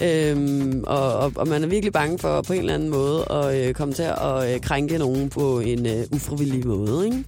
ja. 0.00 0.30
Øhm, 0.30 0.84
og, 0.86 1.12
og, 1.12 1.32
og 1.36 1.48
man 1.48 1.62
er 1.64 1.66
virkelig 1.66 1.92
bange 1.92 2.18
for 2.18 2.42
på 2.42 2.52
en 2.52 2.58
eller 2.58 2.74
anden 2.74 2.88
måde 2.88 3.26
at 3.30 3.56
øh, 3.68 3.74
komme 3.74 3.94
til 3.94 4.02
at 4.02 4.54
øh, 4.54 4.60
krænke 4.60 4.98
nogen 4.98 5.28
på 5.28 5.60
en 5.60 5.86
øh, 5.86 6.04
ufrivillig 6.12 6.66
måde. 6.66 7.04
Ikke? 7.04 7.24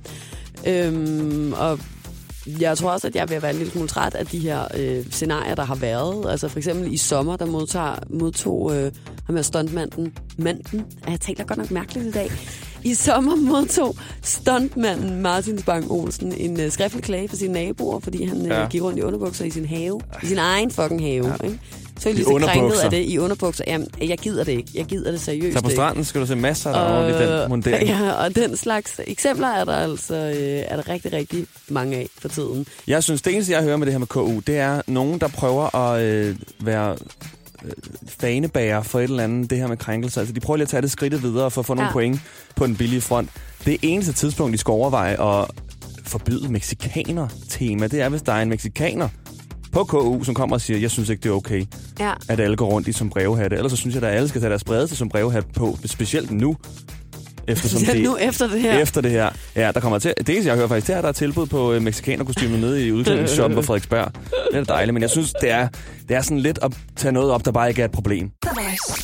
Øhm, 0.86 1.52
og 1.52 1.78
jeg 2.46 2.78
tror 2.78 2.90
også, 2.90 3.06
at 3.06 3.14
jeg 3.14 3.22
at 3.22 3.42
være 3.42 3.50
en 3.50 3.56
lille 3.56 3.72
smule 3.72 3.88
træt 3.88 4.14
af 4.14 4.26
de 4.26 4.38
her 4.38 4.64
øh, 4.76 5.04
scenarier, 5.10 5.54
der 5.54 5.64
har 5.64 5.74
været. 5.74 6.30
Altså 6.30 6.48
for 6.48 6.58
eksempel 6.58 6.92
i 6.92 6.96
sommer, 6.96 7.36
der 7.36 7.46
modtager, 7.46 7.94
modtog 8.10 8.76
øh, 8.76 8.92
ham 9.26 9.34
her 9.36 9.42
stuntmanden, 9.42 10.12
manden, 10.38 10.84
Ah, 11.06 11.10
jeg 11.12 11.20
taler 11.20 11.44
godt 11.44 11.58
nok 11.58 11.70
mærkeligt 11.70 12.06
i 12.06 12.10
dag. 12.10 12.30
I 12.84 12.94
sommer 12.94 13.36
modtog 13.36 13.96
stuntmanden 14.22 15.22
Martin 15.22 15.58
Spang 15.58 15.90
Olsen 15.90 16.32
en 16.32 16.60
øh, 16.60 16.70
skriftlig 16.70 17.02
klage 17.02 17.28
for 17.28 17.36
sine 17.36 17.52
naboer, 17.52 18.00
fordi 18.00 18.24
han 18.24 18.40
øh, 18.42 18.48
Ja. 18.48 18.66
gik 18.68 18.82
rundt 18.82 18.98
i 18.98 19.02
underbukser 19.02 19.44
i 19.44 19.50
sin 19.50 19.66
have. 19.66 20.00
I 20.22 20.26
sin 20.26 20.38
egen 20.38 20.70
fucking 20.70 21.00
have. 21.02 21.26
Ja. 21.26 21.44
Ikke? 21.46 21.60
Så 22.00 22.08
er 22.08 22.12
I 22.12 22.16
lige 22.16 22.24
så 22.24 22.38
krænket 22.52 22.76
af 22.78 22.90
det 22.90 23.04
i 23.04 23.18
underbukser. 23.18 23.64
Jamen, 23.66 23.88
jeg 24.02 24.18
gider 24.18 24.44
det 24.44 24.52
ikke. 24.52 24.70
Jeg 24.74 24.84
gider 24.84 25.10
det 25.10 25.20
seriøst 25.20 25.56
Så 25.58 25.64
på 25.64 25.70
stranden 25.70 26.04
skal 26.04 26.20
du 26.20 26.26
se 26.26 26.36
masser 26.36 26.70
af 26.72 27.10
i 27.10 27.12
den 27.12 27.48
mundering. 27.48 27.88
ja, 27.98 28.12
og 28.12 28.36
den 28.36 28.56
slags 28.56 29.00
eksempler 29.06 29.48
er 29.48 29.64
der 29.64 29.72
altså 29.76 30.14
øh, 30.14 30.62
er 30.68 30.76
der 30.76 30.88
rigtig, 30.88 31.12
rigtig 31.12 31.46
mange 31.68 31.96
af 31.96 32.06
for 32.18 32.28
tiden. 32.28 32.66
Jeg 32.86 33.02
synes, 33.02 33.22
det 33.22 33.34
eneste, 33.34 33.52
jeg 33.52 33.62
hører 33.62 33.76
med 33.76 33.86
det 33.86 33.92
her 33.94 33.98
med 33.98 34.06
KU, 34.06 34.38
det 34.46 34.58
er 34.58 34.82
nogen, 34.86 35.20
der 35.20 35.28
prøver 35.28 35.76
at 35.76 36.02
øh, 36.02 36.36
være 36.60 36.96
øh, 37.64 37.70
fanebærer 38.20 38.82
for 38.82 38.98
et 39.00 39.04
eller 39.04 39.24
andet, 39.24 39.50
det 39.50 39.58
her 39.58 39.66
med 39.66 39.76
krænkelser. 39.76 40.20
Altså, 40.20 40.34
de 40.34 40.40
prøver 40.40 40.56
lige 40.56 40.64
at 40.64 40.68
tage 40.68 40.82
det 40.82 40.90
skridtet 40.90 41.22
videre 41.22 41.50
for 41.50 41.60
at 41.60 41.66
få 41.66 41.74
nogle 41.74 41.88
Ja. 41.88 41.92
point 41.92 42.20
på 42.56 42.66
den 42.66 42.76
billige 42.76 43.00
front. 43.00 43.30
Det 43.64 43.76
eneste 43.82 44.12
tidspunkt, 44.12 44.52
de 44.52 44.58
skal 44.58 44.70
overveje 44.72 45.40
at 45.40 45.46
forbyde 46.06 46.52
mexikaner-tema, 46.52 47.86
det 47.86 48.00
er, 48.00 48.08
hvis 48.08 48.22
der 48.22 48.32
er 48.32 48.42
en 48.42 48.48
mexikaner 48.48 49.08
på 49.74 49.84
KU, 49.84 50.22
som 50.24 50.34
kommer 50.34 50.56
og 50.56 50.60
siger, 50.60 50.78
jeg 50.78 50.90
synes 50.90 51.08
ikke, 51.08 51.22
det 51.22 51.28
er 51.28 51.34
okay, 51.34 51.64
Ja. 52.00 52.12
at 52.28 52.40
alle 52.40 52.56
går 52.56 52.66
rundt 52.70 52.88
i 52.88 52.92
som 52.92 53.10
brevhatte. 53.10 53.56
Ellers 53.56 53.72
så 53.72 53.76
synes 53.76 53.94
jeg, 53.94 54.02
at 54.04 54.14
alle 54.16 54.28
skal 54.28 54.40
tage 54.40 54.50
deres 54.50 54.64
bredeste 54.64 54.96
som 54.96 55.08
brevhat 55.08 55.44
på, 55.56 55.78
specielt 55.84 56.30
nu. 56.30 56.56
Eftersom 57.48 57.82
det, 57.82 58.02
nu 58.02 58.16
efter 58.16 58.46
det 58.46 58.60
her. 58.60 58.78
efter 58.78 59.00
det 59.00 59.10
her. 59.10 59.30
Ja, 59.56 59.72
der 59.72 59.80
kommer 59.80 59.98
til. 59.98 60.14
Det 60.18 60.28
eneste, 60.28 60.48
jeg 60.48 60.56
hører 60.56 60.68
faktisk, 60.68 60.86
det 60.86 60.92
er, 60.94 60.98
at 60.98 61.02
der 61.02 61.08
er 61.08 61.12
tilbud 61.12 61.46
på 61.46 61.72
øh, 61.72 61.82
mexikanerkostymer 61.82 62.58
nede 62.58 62.86
i 62.86 62.92
udklædningsshoppen 62.92 63.56
på 63.60 63.62
Frederiksberg. 63.62 64.10
Det 64.52 64.58
er 64.58 64.64
dejligt, 64.64 64.94
men 64.94 65.02
jeg 65.02 65.10
synes, 65.10 65.32
det 65.40 65.50
er, 65.50 65.68
det 66.08 66.16
er 66.16 66.22
sådan 66.22 66.38
lidt 66.38 66.58
at 66.62 66.72
tage 66.96 67.12
noget 67.12 67.30
op, 67.30 67.44
der 67.44 67.52
bare 67.52 67.68
ikke 67.68 67.80
er 67.80 67.84
et 67.84 67.90
problem. 67.92 68.30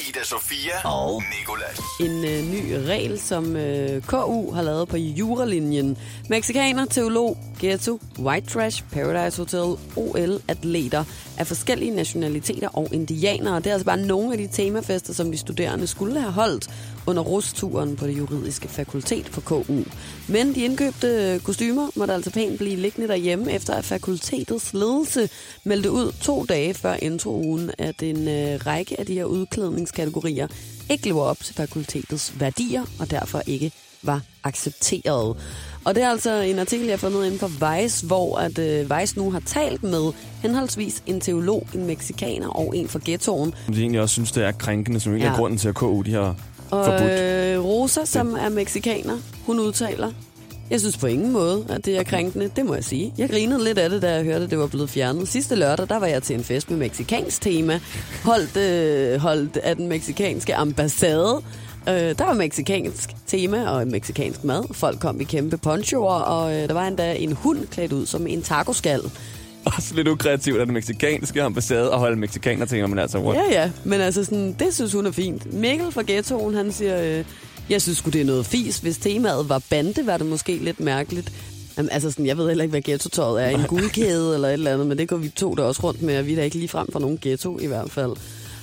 Ida 0.08 0.24
Sofia 0.24 0.88
og 0.88 1.22
Nicolas. 1.40 1.80
En 2.00 2.24
øh, 2.24 2.52
ny 2.52 2.72
regel, 2.88 3.20
som 3.20 3.56
øh, 3.56 4.02
KU 4.02 4.52
har 4.52 4.62
lavet 4.62 4.88
på 4.88 4.96
juralinjen. 4.96 5.96
Mexikaner, 6.28 6.84
teolog, 6.84 7.38
ghetto, 7.60 8.00
white 8.18 8.46
trash, 8.46 8.84
paradise 8.92 9.36
hotel, 9.38 9.76
OL-atleter 9.96 11.04
af 11.40 11.46
forskellige 11.46 11.90
nationaliteter 11.90 12.68
og 12.68 12.88
indianere. 12.92 13.56
Det 13.56 13.66
er 13.66 13.72
altså 13.72 13.86
bare 13.86 14.00
nogle 14.00 14.32
af 14.32 14.38
de 14.38 14.48
temafester, 14.52 15.12
som 15.12 15.30
de 15.30 15.38
studerende 15.38 15.86
skulle 15.86 16.20
have 16.20 16.32
holdt 16.32 16.70
under 17.06 17.22
rusturen 17.22 17.96
på 17.96 18.06
det 18.06 18.18
juridiske 18.18 18.68
fakultet 18.68 19.30
på 19.32 19.40
KU. 19.40 19.82
Men 20.28 20.54
de 20.54 20.64
indkøbte 20.64 21.40
kostymer 21.44 21.90
måtte 21.96 22.14
altså 22.14 22.30
pænt 22.30 22.58
blive 22.58 22.76
liggende 22.76 23.08
derhjemme, 23.08 23.52
efter 23.52 23.74
at 23.74 23.84
fakultetets 23.84 24.74
ledelse 24.74 25.28
meldte 25.64 25.90
ud 25.90 26.12
to 26.20 26.44
dage 26.44 26.74
før 26.74 26.94
introugen, 26.94 27.70
at 27.78 28.02
en 28.02 28.28
øh, 28.28 28.66
række 28.66 29.00
af 29.00 29.06
de 29.06 29.14
her 29.14 29.24
udklædningskategorier 29.24 30.48
ikke 30.90 31.04
lever 31.04 31.22
op 31.22 31.38
til 31.44 31.54
fakultetets 31.54 32.40
værdier, 32.40 32.84
og 32.98 33.10
derfor 33.10 33.42
ikke 33.46 33.72
var 34.02 34.20
accepteret. 34.44 35.36
Og 35.84 35.94
det 35.94 36.02
er 36.02 36.08
altså 36.08 36.40
en 36.40 36.58
artikel, 36.58 36.86
jeg 36.86 36.92
har 36.92 36.98
fundet 36.98 37.26
inde 37.26 37.38
på 37.38 37.46
Vice, 37.48 38.06
hvor 38.06 38.38
at 38.38 38.58
øh, 38.58 39.00
Vice 39.00 39.18
nu 39.18 39.30
har 39.30 39.40
talt 39.46 39.82
med 39.82 40.12
henholdsvis 40.42 41.02
en 41.06 41.20
teolog, 41.20 41.66
en 41.74 41.86
meksikaner 41.86 42.48
og 42.48 42.76
en 42.76 42.88
fra 42.88 43.00
ghettoen. 43.04 43.54
De 43.68 43.80
egentlig 43.80 44.00
også 44.00 44.12
synes, 44.12 44.32
det 44.32 44.44
er 44.44 44.52
krænkende, 44.52 45.00
som 45.00 45.12
egentlig 45.12 45.26
Ja. 45.26 45.32
er 45.32 45.36
grunden 45.36 45.58
til, 45.58 45.68
at 45.68 45.74
KU 45.74 46.02
de 46.02 46.12
har 46.12 46.36
Og 46.70 46.84
forbudt. 46.84 47.10
øh, 47.20 47.64
Rosa, 47.64 48.04
som 48.04 48.34
er 48.40 48.48
meksikaner, 48.48 49.18
hun 49.46 49.58
udtaler, 49.60 50.12
jeg 50.70 50.80
synes 50.80 50.96
på 50.96 51.06
ingen 51.06 51.32
måde, 51.32 51.64
at 51.68 51.84
det 51.84 51.98
er 51.98 52.02
krænkende. 52.02 52.50
Det 52.56 52.66
må 52.66 52.74
jeg 52.74 52.84
sige. 52.84 53.12
Jeg 53.18 53.30
grinede 53.30 53.64
lidt 53.64 53.78
af 53.78 53.90
det, 53.90 54.02
da 54.02 54.12
jeg 54.14 54.24
hørte, 54.24 54.44
at 54.44 54.50
det 54.50 54.58
var 54.58 54.66
blevet 54.66 54.90
fjernet. 54.90 55.28
Sidste 55.28 55.54
lørdag, 55.54 55.88
der 55.88 55.98
var 55.98 56.06
jeg 56.06 56.22
til 56.22 56.36
en 56.36 56.44
fest 56.44 56.70
med 56.70 56.78
meksikansk 56.78 57.40
tema, 57.42 57.80
holdt, 58.24 58.56
øh, 58.56 59.20
holdt 59.20 59.56
af 59.56 59.76
den 59.76 59.88
meksikanske 59.88 60.54
ambassade. 60.56 61.40
Øh, 61.88 61.94
der 61.94 62.24
var 62.24 62.34
meksikansk 62.34 63.10
tema 63.26 63.70
og 63.70 63.86
meksikansk 63.86 64.44
mad. 64.44 64.74
Folk 64.74 65.00
kom 65.00 65.20
i 65.20 65.24
kæmpe 65.24 65.56
ponchoer, 65.56 66.14
og 66.14 66.54
øh, 66.54 66.68
der 66.68 66.74
var 66.74 66.88
endda 66.88 67.14
en 67.14 67.32
hund 67.32 67.66
klædt 67.66 67.92
ud 67.92 68.06
som 68.06 68.26
en 68.26 68.42
tacoskal. 68.42 69.00
Også 69.76 69.94
lidt 69.94 70.08
ukreativt 70.08 70.60
af 70.60 70.66
den 70.66 70.74
meksikanske 70.74 71.42
ambassade 71.42 71.92
at 71.92 71.98
holde 71.98 72.16
mexikaner 72.16 72.66
til, 72.66 72.88
men 72.88 72.98
altså, 72.98 73.18
what? 73.18 73.36
Ja, 73.36 73.62
ja. 73.62 73.70
Men 73.84 74.00
altså, 74.00 74.24
sådan, 74.24 74.56
det 74.58 74.74
synes 74.74 74.92
hun 74.92 75.06
er 75.06 75.10
fint. 75.10 75.52
Mikkel 75.52 75.92
fra 75.92 76.02
Ghettoen, 76.06 76.54
han 76.54 76.72
siger, 76.72 77.18
øh, 77.18 77.24
jeg 77.70 77.82
synes 77.82 77.98
sgu, 77.98 78.10
det 78.10 78.20
er 78.20 78.24
noget 78.24 78.46
fis. 78.46 78.78
Hvis 78.78 78.98
temaet 78.98 79.48
var 79.48 79.62
bande, 79.70 80.06
var 80.06 80.16
det 80.16 80.26
måske 80.26 80.56
lidt 80.56 80.80
mærkeligt. 80.80 81.32
Jamen, 81.76 81.90
altså, 81.90 82.10
sådan, 82.10 82.26
jeg 82.26 82.36
ved 82.36 82.48
heller 82.48 82.64
ikke, 82.64 82.70
hvad 82.70 82.82
ghettotøjet 82.82 83.44
er. 83.44 83.48
En 83.48 83.64
guldkæde 83.74 84.34
eller 84.34 84.48
et 84.48 84.52
eller 84.52 84.72
andet, 84.72 84.86
men 84.86 84.98
det 84.98 85.08
går 85.08 85.16
vi 85.16 85.28
to 85.28 85.54
der 85.54 85.62
også 85.62 85.82
rundt 85.82 86.02
med, 86.02 86.18
og 86.18 86.26
vi 86.26 86.32
er 86.32 86.36
da 86.36 86.42
ikke 86.42 86.56
lige 86.56 86.68
frem 86.68 86.92
for 86.92 86.98
nogen 86.98 87.18
ghetto 87.22 87.58
i 87.58 87.66
hvert 87.66 87.90
fald. 87.90 88.12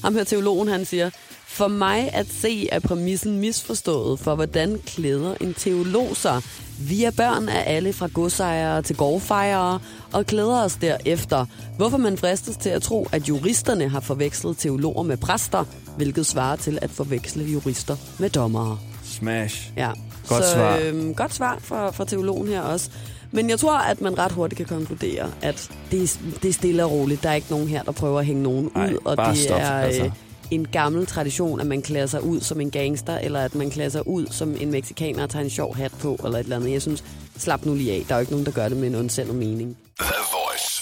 Ham 0.04 0.16
her 0.16 0.24
teologen, 0.24 0.68
han 0.68 0.86
siger, 0.86 1.10
for 1.48 1.68
mig 1.68 2.10
at 2.14 2.28
se 2.42 2.70
er 2.72 2.80
præmissen 2.80 3.40
misforstået 3.40 4.20
for, 4.20 4.36
hvordan 4.36 4.80
klæder 4.86 5.36
en 5.42 5.54
teolog 5.54 6.16
sig. 6.16 6.42
Vi 6.80 7.04
er 7.04 7.12
børn 7.12 7.50
af 7.50 7.76
alle 7.76 7.94
fra 7.94 8.10
godsejere 8.14 8.82
til 8.82 8.96
gårdfejere 8.96 9.80
og 10.14 10.26
klæder 10.26 10.64
os 10.64 10.76
derefter. 10.76 11.46
Hvorfor 11.78 11.98
man 11.98 12.18
fristes 12.18 12.58
til 12.58 12.70
at 12.70 12.82
tro, 12.82 13.08
at 13.12 13.30
juristerne 13.30 13.90
har 13.90 14.00
forvekslet 14.00 14.58
teologer 14.58 15.04
med 15.04 15.18
præster, 15.18 15.66
hvilket 15.98 16.26
svarer 16.26 16.56
til 16.56 16.80
at 16.82 16.90
forveksle 16.90 17.44
jurister 17.44 17.96
med 18.20 18.30
dommere. 18.30 18.80
Smash. 19.04 19.72
Ja. 19.78 19.92
Godt 20.28 20.44
så, 20.44 20.52
svar. 20.54 20.80
Øhm, 20.84 21.14
godt 21.14 21.34
svar 21.34 21.58
fra, 21.62 21.92
fra 21.92 22.06
teologen 22.06 22.48
her 22.48 22.62
også. 22.62 22.90
Men 23.32 23.50
jeg 23.50 23.60
tror, 23.60 23.78
at 23.78 24.02
man 24.02 24.18
ret 24.18 24.32
hurtigt 24.32 24.58
kan 24.58 24.66
konkludere, 24.66 25.32
at 25.42 25.72
det 25.92 26.04
er, 26.04 26.18
det 26.42 26.50
er 26.50 26.54
stille 26.54 26.86
og 26.86 26.92
roligt. 26.92 27.24
Der 27.24 27.30
er 27.30 27.34
ikke 27.34 27.48
nogen 27.50 27.68
her, 27.68 27.84
der 27.84 27.92
prøver 27.92 28.20
at 28.20 28.26
hænge 28.26 28.44
nogen 28.44 28.72
Ej, 28.76 28.90
ud. 28.92 28.98
Og 29.06 29.18
bare 29.18 29.32
det 29.32 29.40
stop, 29.40 29.60
er 29.60 29.70
altså. 29.70 30.04
øh, 30.04 30.12
en 30.52 30.68
gammel 30.68 31.06
tradition, 31.06 31.60
at 31.60 31.68
man 31.68 31.82
klæder 31.82 32.06
sig 32.06 32.24
ud 32.24 32.42
som 32.42 32.62
en 32.62 32.72
gangster, 32.72 33.18
eller 33.18 33.40
at 33.40 33.56
man 33.56 33.70
klæder 33.70 33.90
sig 33.90 34.08
ud 34.08 34.28
som 34.32 34.56
en 34.60 34.72
meksikaner 34.72 35.24
og 35.24 35.30
tager 35.30 35.44
en 35.44 35.50
sjov 35.50 35.76
hat 35.76 35.92
på, 35.92 36.20
eller 36.26 36.40
et 36.40 36.44
eller 36.44 36.56
andet. 36.56 36.72
Jeg 36.72 36.82
synes, 36.82 37.04
slap 37.38 37.66
nu 37.66 37.76
lige 37.76 37.92
af. 37.94 38.06
Der 38.08 38.16
er 38.16 38.20
jo 38.20 38.22
ikke 38.22 38.32
nogen, 38.32 38.46
der 38.46 38.52
gør 38.52 38.70
det 38.70 38.78
med 38.78 38.88
en 38.88 38.96
ondsendet 38.96 39.36
mening. 39.36 39.78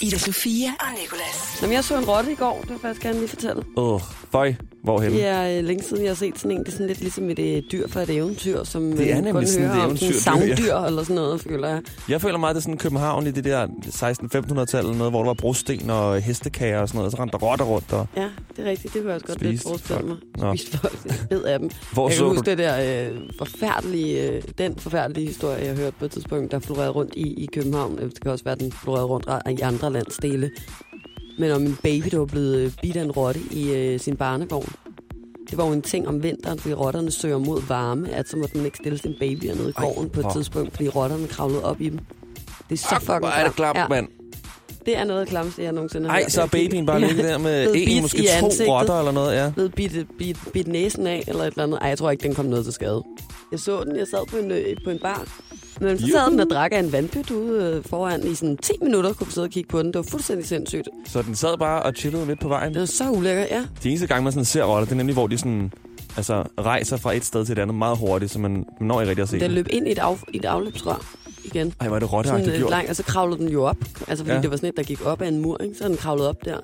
Ida 0.02 0.18
Sofia 0.18 0.68
og 0.80 0.86
Nicolas. 1.02 1.58
Jamen, 1.62 1.74
jeg 1.74 1.84
så 1.84 1.98
en 1.98 2.04
rotte 2.04 2.32
i 2.32 2.34
går, 2.34 2.58
det 2.60 2.68
vil 2.68 2.72
jeg 2.74 2.80
faktisk 2.80 3.02
gerne 3.02 3.18
lige 3.18 3.28
fortælle. 3.28 3.62
Åh, 3.76 3.94
oh, 3.94 4.00
føj. 4.32 4.54
Hvorhen? 4.86 5.12
Det 5.12 5.26
er 5.26 5.58
øh, 5.58 5.64
længe 5.64 5.82
siden, 5.84 6.02
jeg 6.02 6.10
har 6.10 6.14
set 6.14 6.38
sådan 6.38 6.50
en. 6.50 6.58
Det 6.58 6.68
er 6.68 6.72
sådan 6.72 6.86
lidt 6.86 7.00
ligesom 7.00 7.30
et 7.30 7.38
øh, 7.38 7.62
dyr 7.72 7.88
fra 7.88 8.02
et 8.02 8.10
eventyr, 8.10 8.64
som 8.64 8.92
Det 8.92 9.12
er 9.12 9.18
øh, 9.18 9.24
nemlig 9.24 9.32
kun 9.32 9.46
sådan 9.46 9.64
et 9.64 9.74
hører 9.74 9.84
om 9.84 9.96
sådan 9.96 10.14
ja. 10.14 10.18
savndyr 10.18 10.76
eller 10.88 11.02
sådan 11.02 11.16
noget, 11.16 11.40
føler 11.40 11.68
jeg. 11.68 11.82
Jeg 12.08 12.20
føler 12.20 12.38
meget, 12.38 12.54
det 12.54 12.60
er 12.60 12.62
sådan 12.62 12.78
København 12.78 13.26
i 13.26 13.30
det 13.30 13.44
der 13.44 13.66
1600-1500-tallet, 13.66 14.96
noget, 14.96 15.12
hvor 15.12 15.20
der 15.20 15.26
var 15.26 15.34
brosten 15.34 15.90
og 15.90 16.20
hestekager 16.20 16.80
og 16.80 16.88
sådan 16.88 16.98
noget, 16.98 17.06
og 17.06 17.12
så 17.12 17.22
rendte 17.22 17.38
der 17.38 17.44
rotter 17.46 17.64
rundt. 17.64 17.92
Og... 17.92 18.06
Ja, 18.16 18.28
det 18.56 18.66
er 18.66 18.70
rigtigt. 18.70 18.94
Det 18.94 19.02
kunne 19.02 19.12
jeg 19.12 19.14
også 19.14 19.26
godt 19.26 19.42
lidt 19.42 19.60
Spiste 19.60 19.68
forestille 19.68 20.06
mig. 20.06 20.16
Nå. 20.38 20.56
Spist 20.56 20.76
folk. 20.76 20.98
Ved 21.30 21.44
af 21.44 21.58
dem. 21.58 21.70
Hvor 21.92 22.08
jeg 22.08 22.16
så 22.16 22.22
kan 22.22 22.28
du 22.28 22.34
huske 22.34 22.50
det 22.50 22.58
der 22.58 23.08
øh, 23.10 23.20
forfærdelige, 23.38 24.30
øh, 24.30 24.42
den 24.58 24.78
forfærdelige 24.78 25.26
historie, 25.26 25.64
jeg 25.64 25.76
hørte 25.76 25.96
på 25.98 26.04
et 26.04 26.10
tidspunkt, 26.10 26.52
der 26.52 26.58
florerede 26.58 26.90
rundt 26.90 27.14
i, 27.16 27.42
i 27.44 27.46
København. 27.46 27.98
Det 27.98 28.20
kan 28.20 28.30
også 28.30 28.44
være, 28.44 28.54
den 28.54 28.72
florerede 28.72 29.06
rundt 29.06 29.28
i 29.58 29.60
andre 29.60 29.92
landsdele. 29.92 30.50
Men 31.38 31.50
om 31.50 31.62
en 31.62 31.78
baby, 31.82 32.06
der 32.10 32.18
var 32.18 32.24
blevet 32.24 32.56
øh, 32.56 32.72
bidt 32.82 32.96
af 32.96 33.02
en 33.02 33.12
rotte 33.12 33.40
i 33.50 33.72
øh, 33.72 34.00
sin 34.00 34.16
barnevogn. 34.16 34.72
Det 35.50 35.58
var 35.58 35.66
jo 35.66 35.72
en 35.72 35.82
ting 35.82 36.08
om 36.08 36.22
vinteren, 36.22 36.58
fordi 36.58 36.74
rotterne 36.74 37.10
søger 37.10 37.38
mod 37.38 37.62
varme, 37.68 38.10
at 38.12 38.28
så 38.28 38.36
måtte 38.36 38.56
man 38.56 38.64
ikke 38.66 38.76
stille 38.78 38.98
sin 38.98 39.14
baby 39.20 39.44
nede 39.44 39.68
i 39.68 39.72
Ej, 39.76 39.84
gården 39.84 40.10
på 40.10 40.20
et 40.20 40.24
hvor- 40.26 40.32
tidspunkt, 40.32 40.72
fordi 40.76 40.88
rotterne 40.88 41.26
kravlede 41.28 41.64
op 41.64 41.80
i 41.80 41.88
dem. 41.88 41.98
Det 42.68 42.74
er 42.74 42.76
så 42.76 42.88
Fuck, 42.88 43.00
fucking 43.00 43.32
er 43.36 43.44
det 43.44 43.56
klamt, 43.56 43.78
ja, 43.78 43.88
mand. 43.88 44.08
Det 44.86 44.96
er 44.96 45.04
noget 45.04 45.20
af 45.20 45.26
klamste, 45.26 45.62
jeg 45.62 45.72
nogensinde 45.72 46.08
har 46.08 46.16
Ej, 46.16 46.28
så 46.28 46.42
er 46.42 46.46
babyen 46.46 46.86
bare 46.86 47.00
ligget 47.00 47.24
der 47.24 47.38
med 47.38 47.72
en, 47.76 48.02
måske 48.02 48.18
to 48.40 48.44
ansigtet. 48.46 48.68
rotter 48.68 48.98
eller 48.98 49.12
noget, 49.12 49.36
ja. 49.36 49.50
blevet 49.54 49.74
bidt, 49.74 50.06
bidt, 50.18 50.38
bidt 50.52 50.68
næsen 50.68 51.06
af, 51.06 51.24
eller 51.28 51.42
et 51.42 51.46
eller 51.46 51.62
andet. 51.62 51.78
Ej, 51.82 51.88
jeg 51.88 51.98
tror 51.98 52.10
ikke, 52.10 52.22
den 52.22 52.34
kom 52.34 52.44
noget 52.44 52.64
til 52.64 52.74
skade. 52.74 53.02
Jeg 53.52 53.60
så 53.60 53.84
den, 53.84 53.96
jeg 53.96 54.06
sad 54.06 54.26
på 54.30 54.36
en, 54.36 54.50
øh, 54.50 54.76
på 54.84 54.90
en 54.90 54.98
bar. 55.02 55.26
Men 55.80 55.98
så 55.98 56.06
sad 56.06 56.30
den 56.30 56.40
og 56.40 56.46
drak 56.50 56.72
af 56.72 56.78
en 56.78 56.92
vandpyt 56.92 57.30
ude 57.30 57.64
øh, 57.76 57.84
foran 57.84 58.26
i 58.26 58.34
sådan 58.34 58.56
10 58.56 58.72
minutter, 58.82 59.12
kunne 59.12 59.32
sidde 59.32 59.44
og 59.44 59.50
kigge 59.50 59.68
på 59.68 59.78
den. 59.78 59.86
Det 59.86 59.94
var 59.94 60.02
fuldstændig 60.02 60.46
sindssygt. 60.46 60.88
Så 61.06 61.22
den 61.22 61.34
sad 61.36 61.58
bare 61.58 61.82
og 61.82 61.92
chillede 61.96 62.26
midt 62.26 62.40
på 62.40 62.48
vejen. 62.48 62.72
Det 62.72 62.80
var 62.80 62.86
så 62.86 63.10
ulækkert, 63.10 63.46
ja. 63.50 63.64
De 63.82 63.88
eneste 63.88 64.06
gange, 64.06 64.24
man 64.24 64.32
sådan 64.32 64.44
ser 64.44 64.64
rotter, 64.64 64.84
det 64.84 64.92
er 64.92 64.96
nemlig, 64.96 65.14
hvor 65.14 65.26
de 65.26 65.38
sådan, 65.38 65.72
altså, 66.16 66.44
rejser 66.60 66.96
fra 66.96 67.12
et 67.12 67.24
sted 67.24 67.44
til 67.44 67.52
et 67.52 67.58
andet 67.58 67.74
meget 67.74 67.98
hurtigt, 67.98 68.32
så 68.32 68.38
man, 68.38 68.64
når 68.80 69.00
ikke 69.00 69.10
rigtig 69.10 69.22
at 69.22 69.28
se 69.28 69.40
Den 69.40 69.50
løb 69.50 69.66
ind 69.70 69.88
i 69.88 69.92
et, 69.92 69.98
af, 69.98 70.16
i 70.32 70.36
et 70.36 70.44
afløbsrør 70.44 71.04
igen. 71.44 71.72
Ej, 71.80 71.86
er 71.86 71.98
det 71.98 72.12
rotteagtigt 72.12 72.56
gjort. 72.56 72.70
langt, 72.70 72.90
og 72.90 72.96
så 72.96 73.02
kravlede 73.02 73.38
den 73.38 73.48
jo 73.48 73.64
op. 73.64 73.76
Altså, 74.08 74.24
fordi 74.24 74.36
ja. 74.36 74.42
det 74.42 74.50
var 74.50 74.56
sådan 74.56 74.68
et, 74.68 74.76
der 74.76 74.82
gik 74.82 75.06
op 75.06 75.22
af 75.22 75.28
en 75.28 75.42
mur, 75.42 75.62
ikke? 75.62 75.74
Så 75.78 75.88
den 75.88 75.96
kravlede 75.96 76.28
op 76.28 76.44
der. 76.44 76.58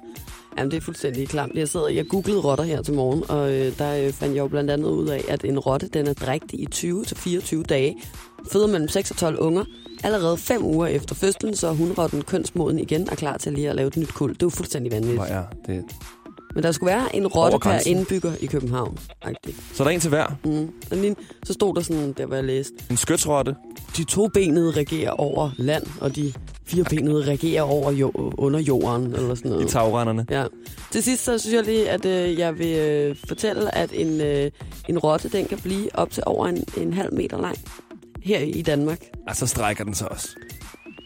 Jamen, 0.58 0.70
det 0.70 0.76
er 0.76 0.80
fuldstændig 0.80 1.28
klamt. 1.28 1.54
Jeg 1.54 1.68
sad, 1.68 1.88
jeg 1.90 2.06
googlede 2.08 2.40
rotter 2.40 2.64
her 2.64 2.82
til 2.82 2.94
morgen, 2.94 3.22
og 3.28 3.52
øh, 3.52 3.78
der 3.78 4.06
øh, 4.06 4.12
fandt 4.12 4.34
jeg 4.34 4.42
jo 4.42 4.48
blandt 4.48 4.70
andet 4.70 4.88
ud 4.90 5.08
af, 5.08 5.24
at 5.28 5.44
en 5.44 5.58
rotte, 5.58 5.88
den 5.88 6.06
er 6.06 6.12
drægtig 6.14 6.60
i 6.60 6.66
20-24 6.74 7.62
dage. 7.62 7.96
Føder 8.52 8.66
mellem 8.66 8.88
6 8.88 9.10
og 9.10 9.16
12 9.16 9.38
unger. 9.38 9.64
Allerede 10.04 10.36
fem 10.36 10.64
uger 10.64 10.86
efter 10.86 11.14
fødslen, 11.14 11.56
så 11.56 11.68
er 11.68 11.72
hunrotten 11.72 12.22
kønsmoden 12.22 12.78
igen 12.78 13.10
og 13.10 13.16
klar 13.16 13.36
til 13.36 13.52
lige 13.52 13.70
at 13.70 13.76
lave 13.76 13.88
et 13.88 13.96
nyt 13.96 14.14
kuld. 14.14 14.34
Det 14.34 14.42
er 14.42 14.46
jo 14.46 14.50
fuldstændig 14.50 14.92
vanvittigt. 14.92 15.18
Hvor 15.18 15.26
er 15.26 15.44
det? 15.66 15.84
Men 16.54 16.64
der 16.64 16.72
skulle 16.72 16.90
være 16.94 17.16
en 17.16 17.26
rotte 17.26 17.58
per 17.58 17.78
indbygger 17.86 18.32
i 18.40 18.46
København. 18.46 18.98
Faktisk. 19.24 19.58
Så 19.74 19.82
er 19.82 19.84
der 19.88 19.94
en 19.94 20.00
til 20.00 20.08
hver. 20.08 20.26
Mm. 20.44 20.70
Og 20.90 20.96
lige, 20.96 21.16
så 21.44 21.52
stod 21.52 21.74
der 21.74 21.80
sådan, 21.80 22.12
der 22.12 22.26
var 22.26 22.34
jeg 22.34 22.44
læste, 22.44 22.74
En 22.90 22.96
skytsrotte. 22.96 23.54
de 23.96 24.04
tobenede 24.04 24.70
regerer 24.70 25.10
over 25.10 25.50
land, 25.58 25.86
og 26.00 26.16
de 26.16 26.32
firebenede 26.64 27.24
regerer 27.24 27.62
over 27.62 27.90
jo, 27.92 28.12
under 28.38 28.60
jorden, 28.60 29.14
eller 29.14 29.34
sådan 29.34 29.50
noget. 29.50 29.64
i 29.64 29.68
tagrenderne. 29.68 30.26
Ja. 30.30 30.44
Til 30.90 31.02
sidst 31.02 31.24
så 31.24 31.38
synes 31.38 31.54
jeg 31.54 31.64
lige, 31.64 31.90
at 31.90 32.04
øh, 32.06 32.38
jeg 32.38 32.58
vil 32.58 32.76
øh, 32.78 33.16
fortælle, 33.28 33.74
at 33.74 33.90
en, 33.94 34.20
øh, 34.20 34.50
en 34.88 34.98
rotte, 34.98 35.28
den 35.28 35.44
kan 35.46 35.58
blive 35.58 35.88
op 35.94 36.10
til 36.10 36.22
over 36.26 36.46
en, 36.46 36.64
en 36.76 36.92
halv 36.92 37.14
meter 37.14 37.40
lang 37.40 37.56
her 38.22 38.38
i 38.38 38.62
Danmark. 38.62 39.00
Og 39.28 39.36
så 39.36 39.46
strækker 39.46 39.84
den 39.84 39.94
sig 39.94 40.12
også. 40.12 40.28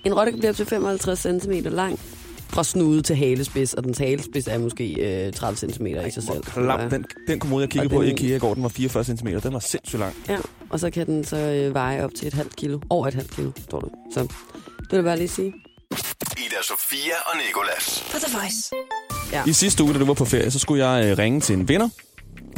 En 0.05 0.15
rotte 0.15 0.33
kan 0.33 0.39
blive 0.39 0.51
op 0.51 0.57
til 0.57 0.67
55 0.67 1.19
cm 1.43 1.51
lang 1.65 1.99
fra 2.49 2.65
snude 2.65 3.03
til 3.03 3.17
halespids, 3.17 3.75
og 3.75 3.85
dens 3.85 3.99
halespids 3.99 4.47
er 4.49 4.59
måske 4.59 5.25
øh, 5.27 5.33
30 5.33 5.57
cm 5.73 5.87
i 5.87 6.11
sig 6.11 6.23
selv. 6.23 6.43
Klam, 6.43 6.91
den, 6.91 7.05
den 7.29 7.39
kommode, 7.39 7.61
jeg 7.63 7.71
kiggede 7.71 7.87
Og 7.87 7.91
på 7.97 8.03
i 8.03 8.07
den- 8.07 8.15
IKEA 8.19 8.37
i 8.37 8.39
går, 8.39 8.55
den 8.55 8.63
var 8.63 8.69
44 8.69 9.05
cm. 9.05 9.27
Den 9.27 9.53
var 9.53 9.59
sindssygt 9.59 10.01
lang. 10.01 10.15
Ja, 10.29 10.39
og 10.71 10.81
så 10.81 10.91
kan 10.91 11.07
den 11.07 11.25
så 11.25 11.37
øh, 11.37 11.75
veje 11.75 12.05
op 12.05 12.11
til 12.17 12.29
et 12.29 12.35
halvt 12.35 12.57
kilo. 12.57 12.79
Over 12.91 13.07
et 13.07 13.15
halvt 13.15 13.31
kilo, 13.31 13.51
står 13.65 13.81
der. 13.81 13.89
Så 14.15 14.27
det 14.91 14.93
vil 14.93 14.97
jeg 14.97 15.05
bare 15.05 15.19
lige 15.19 15.29
sige. 15.29 15.55
Ida 16.37 16.63
Sofia 16.63 17.15
og 17.27 17.37
Nikolas. 17.47 18.05
På 18.13 18.19
The 18.19 18.39
Voice. 18.39 18.71
I 19.51 19.53
sidste 19.53 19.85
uge, 19.85 19.95
da 19.95 19.99
du 19.99 20.05
var 20.05 20.15
på 20.15 20.25
ferie, 20.25 20.51
så 20.51 20.59
skulle 20.59 20.87
jeg 20.87 21.05
øh, 21.07 21.19
ringe 21.19 21.41
til 21.41 21.55
en 21.55 21.69
vinder. 21.69 21.89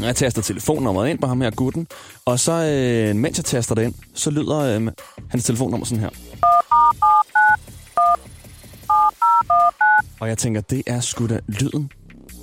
Jeg 0.01 0.17
taster 0.17 0.43
telefonnummeret 0.43 1.11
ind 1.11 1.19
på 1.19 1.27
ham 1.27 1.41
her 1.41 1.51
gutten. 1.51 1.87
Og 2.25 2.41
så, 2.41 2.53
øh, 2.53 3.17
mens 3.17 3.39
jeg 3.39 3.45
taster 3.45 3.75
det 3.75 3.83
ind, 3.85 3.95
så 4.15 4.31
lyder 4.31 4.59
øh, 4.59 4.89
hans 5.31 5.45
telefonnummer 5.45 5.87
sådan 5.87 6.01
her. 6.01 6.11
Og 10.21 10.29
jeg 10.29 10.39
tænker, 10.39 10.61
det 10.61 10.83
er 10.87 11.01
sgu 11.01 11.27
da 11.27 11.41
lyden 11.49 11.91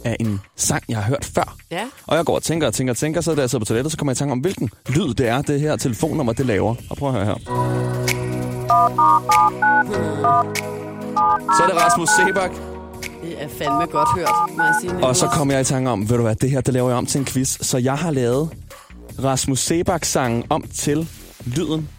af 0.06 0.18
en 0.20 0.42
sang, 0.56 0.84
jeg 0.90 0.98
har 0.98 1.04
hørt 1.04 1.26
før. 1.26 1.58
Ja. 1.72 1.88
Og 2.08 2.18
jeg 2.18 2.26
går 2.26 2.36
og 2.36 2.44
tænker 2.44 2.68
og 2.68 2.74
tænker 2.74 2.94
og 2.94 2.98
tænker, 2.98 3.22
så 3.22 3.36
da 3.36 3.42
jeg 3.42 3.50
sidder 3.50 3.66
på 3.66 3.68
toilettet, 3.68 3.92
så 3.92 3.98
kommer 3.98 4.12
jeg 4.12 4.18
i 4.18 4.20
tanke 4.20 4.32
om, 4.32 4.40
hvilken 4.40 4.70
lyd 4.90 5.14
det 5.14 5.28
er, 5.28 5.42
det 5.42 5.60
her 5.60 5.76
telefonnummer, 5.76 6.34
det 6.34 6.46
laver. 6.46 6.76
Og 6.90 6.98
prøv 6.98 7.10
at 7.10 7.16
høre 7.16 7.26
her. 7.26 8.05
Så 11.58 11.64
er 11.64 11.68
det 11.68 11.76
Rasmus 11.76 12.10
Sebak. 12.10 12.52
Det 13.24 13.44
er 13.44 13.48
fandme 13.48 13.86
godt 13.86 14.10
hørt, 14.18 14.30
må 14.58 14.64
jeg 14.64 14.76
sige. 14.82 14.94
Og 15.06 15.16
så 15.16 15.28
kom 15.28 15.52
jeg 15.52 15.62
i 15.62 15.64
tanke 15.64 15.90
om, 15.90 16.10
ved 16.10 16.18
du 16.18 16.22
hvad, 16.24 16.36
det 16.36 16.50
her, 16.50 16.62
det 16.62 16.74
laver 16.74 16.90
jeg 16.90 16.98
om 16.98 17.06
til 17.06 17.20
en 17.20 17.26
quiz. 17.26 17.58
Så 17.66 17.78
jeg 17.78 17.94
har 17.94 18.12
lavet 18.12 18.50
Rasmus 19.24 19.60
Sebak-sangen 19.60 20.44
om 20.50 20.66
til 20.74 21.10
lyden 21.46 21.90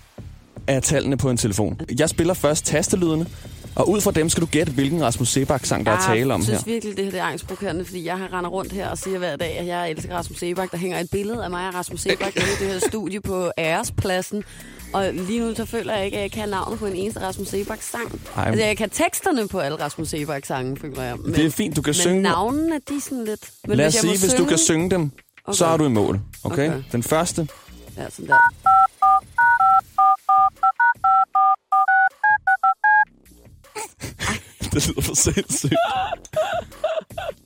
af 0.67 0.83
tallene 0.83 1.17
på 1.17 1.31
en 1.31 1.37
telefon. 1.37 1.81
Jeg 1.99 2.09
spiller 2.09 2.35
først 2.35 2.67
tastelydene, 2.67 3.27
Og 3.75 3.89
ud 3.91 4.01
fra 4.01 4.11
dem 4.11 4.29
skal 4.29 4.41
du 4.41 4.47
gætte, 4.47 4.73
hvilken 4.73 5.05
Rasmus 5.05 5.29
Sebak-sang, 5.29 5.87
der 5.87 5.93
er 5.93 6.01
tale 6.01 6.35
om 6.35 6.41
jeg 6.41 6.47
her. 6.47 6.55
synes 6.57 6.67
virkelig, 6.67 6.97
det 6.97 7.05
her 7.05 7.11
det 7.11 7.21
er 7.21 7.25
angstprovokerende, 7.25 7.85
fordi 7.85 8.07
jeg 8.07 8.19
har 8.19 8.33
render 8.39 8.51
rundt 8.51 8.73
her 8.73 8.89
og 8.89 8.99
siger 8.99 9.19
hver 9.19 9.37
dag, 9.37 9.59
at 9.59 9.67
jeg 9.67 9.91
elsker 9.91 10.15
Rasmus 10.17 10.39
Sebak. 10.39 10.71
Der 10.71 10.77
hænger 10.79 10.99
et 11.01 11.09
billede 11.13 11.45
af 11.45 11.51
mig 11.51 11.69
og 11.69 11.75
Rasmus 11.75 12.01
Sebak 12.01 12.37
i 12.37 12.41
det 12.61 12.69
her 12.73 12.79
studie 12.89 13.21
på 13.21 13.51
Ærespladsen. 13.59 14.45
Og 14.93 15.13
lige 15.15 15.41
nu 15.41 15.55
så 15.55 15.65
føler 15.65 15.95
jeg 15.97 16.05
ikke, 16.05 16.17
at 16.17 16.23
jeg 16.23 16.31
kan 16.33 16.49
navnet 16.49 16.79
på 16.79 16.87
en 16.87 16.95
eneste 16.97 17.21
Rasmus 17.21 17.49
Sebak 17.49 17.83
sang. 17.83 18.21
Ej. 18.37 18.45
Altså, 18.49 18.65
jeg 18.65 18.77
kan 18.77 18.91
teksterne 18.91 19.49
på 19.49 19.59
alle 19.59 19.81
Rasmus 19.81 20.09
Sebak 20.09 20.45
sange, 20.47 20.77
føler 20.77 21.03
jeg. 21.03 21.17
Men, 21.17 21.35
Det 21.35 21.47
er 21.47 21.51
fint, 21.51 21.77
du 21.77 21.83
kan 21.83 21.89
men 21.91 21.95
synge. 21.95 22.23
navnene, 22.23 22.81
de 22.89 22.95
er 22.97 23.01
sådan 23.01 23.25
lidt... 23.25 23.51
Men 23.69 23.77
Lad 23.77 23.87
os 23.87 23.95
jeg 23.95 24.01
sige, 24.01 24.19
hvis 24.19 24.33
du 24.35 24.45
kan 24.45 24.59
synge 24.59 24.91
dem, 24.91 25.11
så 25.53 25.65
Okay. 25.65 25.73
er 25.73 25.77
du 25.77 25.85
i 25.87 25.89
mål. 25.89 26.21
Okay? 26.45 26.69
Okay. 26.71 26.83
Den 26.93 27.03
første. 27.03 27.49
Ja, 27.97 28.11
sådan 28.11 28.27
der. 28.27 28.53
Det 34.73 34.89
lyder 34.89 35.01
for 35.01 35.15
sindssygt. 35.15 35.73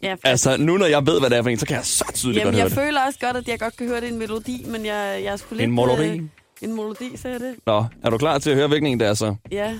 Ja, 0.03 0.17
Altså, 0.25 0.57
nu 0.57 0.77
når 0.77 0.87
jeg 0.87 1.07
ved, 1.07 1.21
hvad 1.21 1.31
det 1.31 1.39
er 1.39 1.43
for 1.43 1.51
en, 1.51 1.59
så 1.59 1.67
kan 1.67 1.77
jeg 1.77 1.85
så 1.85 2.05
tydeligt 2.15 2.39
Jamen, 2.39 2.47
godt 2.47 2.55
høre 2.55 2.63
jeg 2.63 2.71
det. 2.71 2.79
føler 2.79 3.07
også 3.07 3.19
godt, 3.21 3.37
at 3.37 3.49
jeg 3.49 3.59
godt 3.59 3.77
kan 3.77 3.87
høre, 3.89 4.01
det 4.01 4.09
en 4.09 4.19
melodi, 4.19 4.65
men 4.69 4.87
jeg, 4.87 5.21
jeg 5.25 5.33
er 5.33 5.37
sgu 5.37 5.55
lidt... 5.55 5.63
En 5.65 5.75
melodi? 5.75 6.03
Øh, 6.09 6.23
en 6.63 6.75
melodi, 6.77 7.17
sagde 7.17 7.33
jeg 7.35 7.41
det? 7.41 7.55
Nå, 7.67 7.85
er 8.03 8.11
du 8.11 8.19
klar 8.19 8.39
til 8.39 8.51
at 8.51 8.57
høre, 8.57 8.69
hvilken 8.69 8.87
en 8.93 9.01
det 9.01 9.09
er 9.09 9.15
så? 9.15 9.35
Ja. 9.51 9.73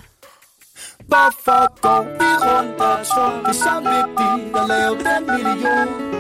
Hvorfor 0.99 1.81
går 1.81 2.03
vi 2.03 2.31
rundt 2.47 2.81
og 2.81 3.07
tror, 3.07 3.39
det 3.39 3.49
er 3.49 3.53
så 3.53 3.75
vigtigt 3.81 4.57
at 4.57 4.69
lave 4.69 4.95
den 5.09 5.27
million? 5.27 6.11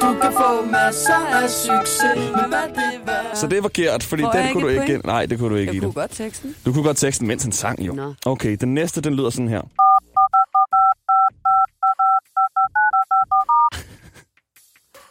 Du 0.00 0.20
kan 0.22 0.32
få 0.32 0.64
masser 0.70 1.26
af 1.42 1.50
succes, 1.50 2.16
men 2.36 2.48
hvad 2.48 2.68
det 2.74 3.00
var? 3.06 3.34
Så 3.34 3.46
det 3.46 3.58
er 3.58 3.62
forkert, 3.62 4.02
fordi 4.02 4.22
Får 4.22 4.30
den 4.30 4.52
kunne 4.52 4.62
du 4.62 4.68
ikke... 4.68 4.80
point? 4.86 5.04
Nej, 5.04 5.26
det 5.26 5.38
kunne 5.38 5.50
du 5.50 5.56
ikke, 5.56 5.70
Jeg 5.70 5.76
Ida. 5.76 5.84
kunne 5.86 5.92
godt 5.94 6.10
teksten. 6.10 6.54
Du 6.66 6.72
kunne 6.72 6.84
godt 6.84 6.96
teksten, 6.96 7.26
mens 7.28 7.42
han 7.42 7.52
sang 7.52 7.86
jo. 7.86 7.92
Nå. 7.92 8.14
Okay, 8.26 8.56
den 8.60 8.74
næste, 8.74 9.00
den 9.00 9.14
lyder 9.14 9.30
sådan 9.30 9.48
her. 9.48 9.60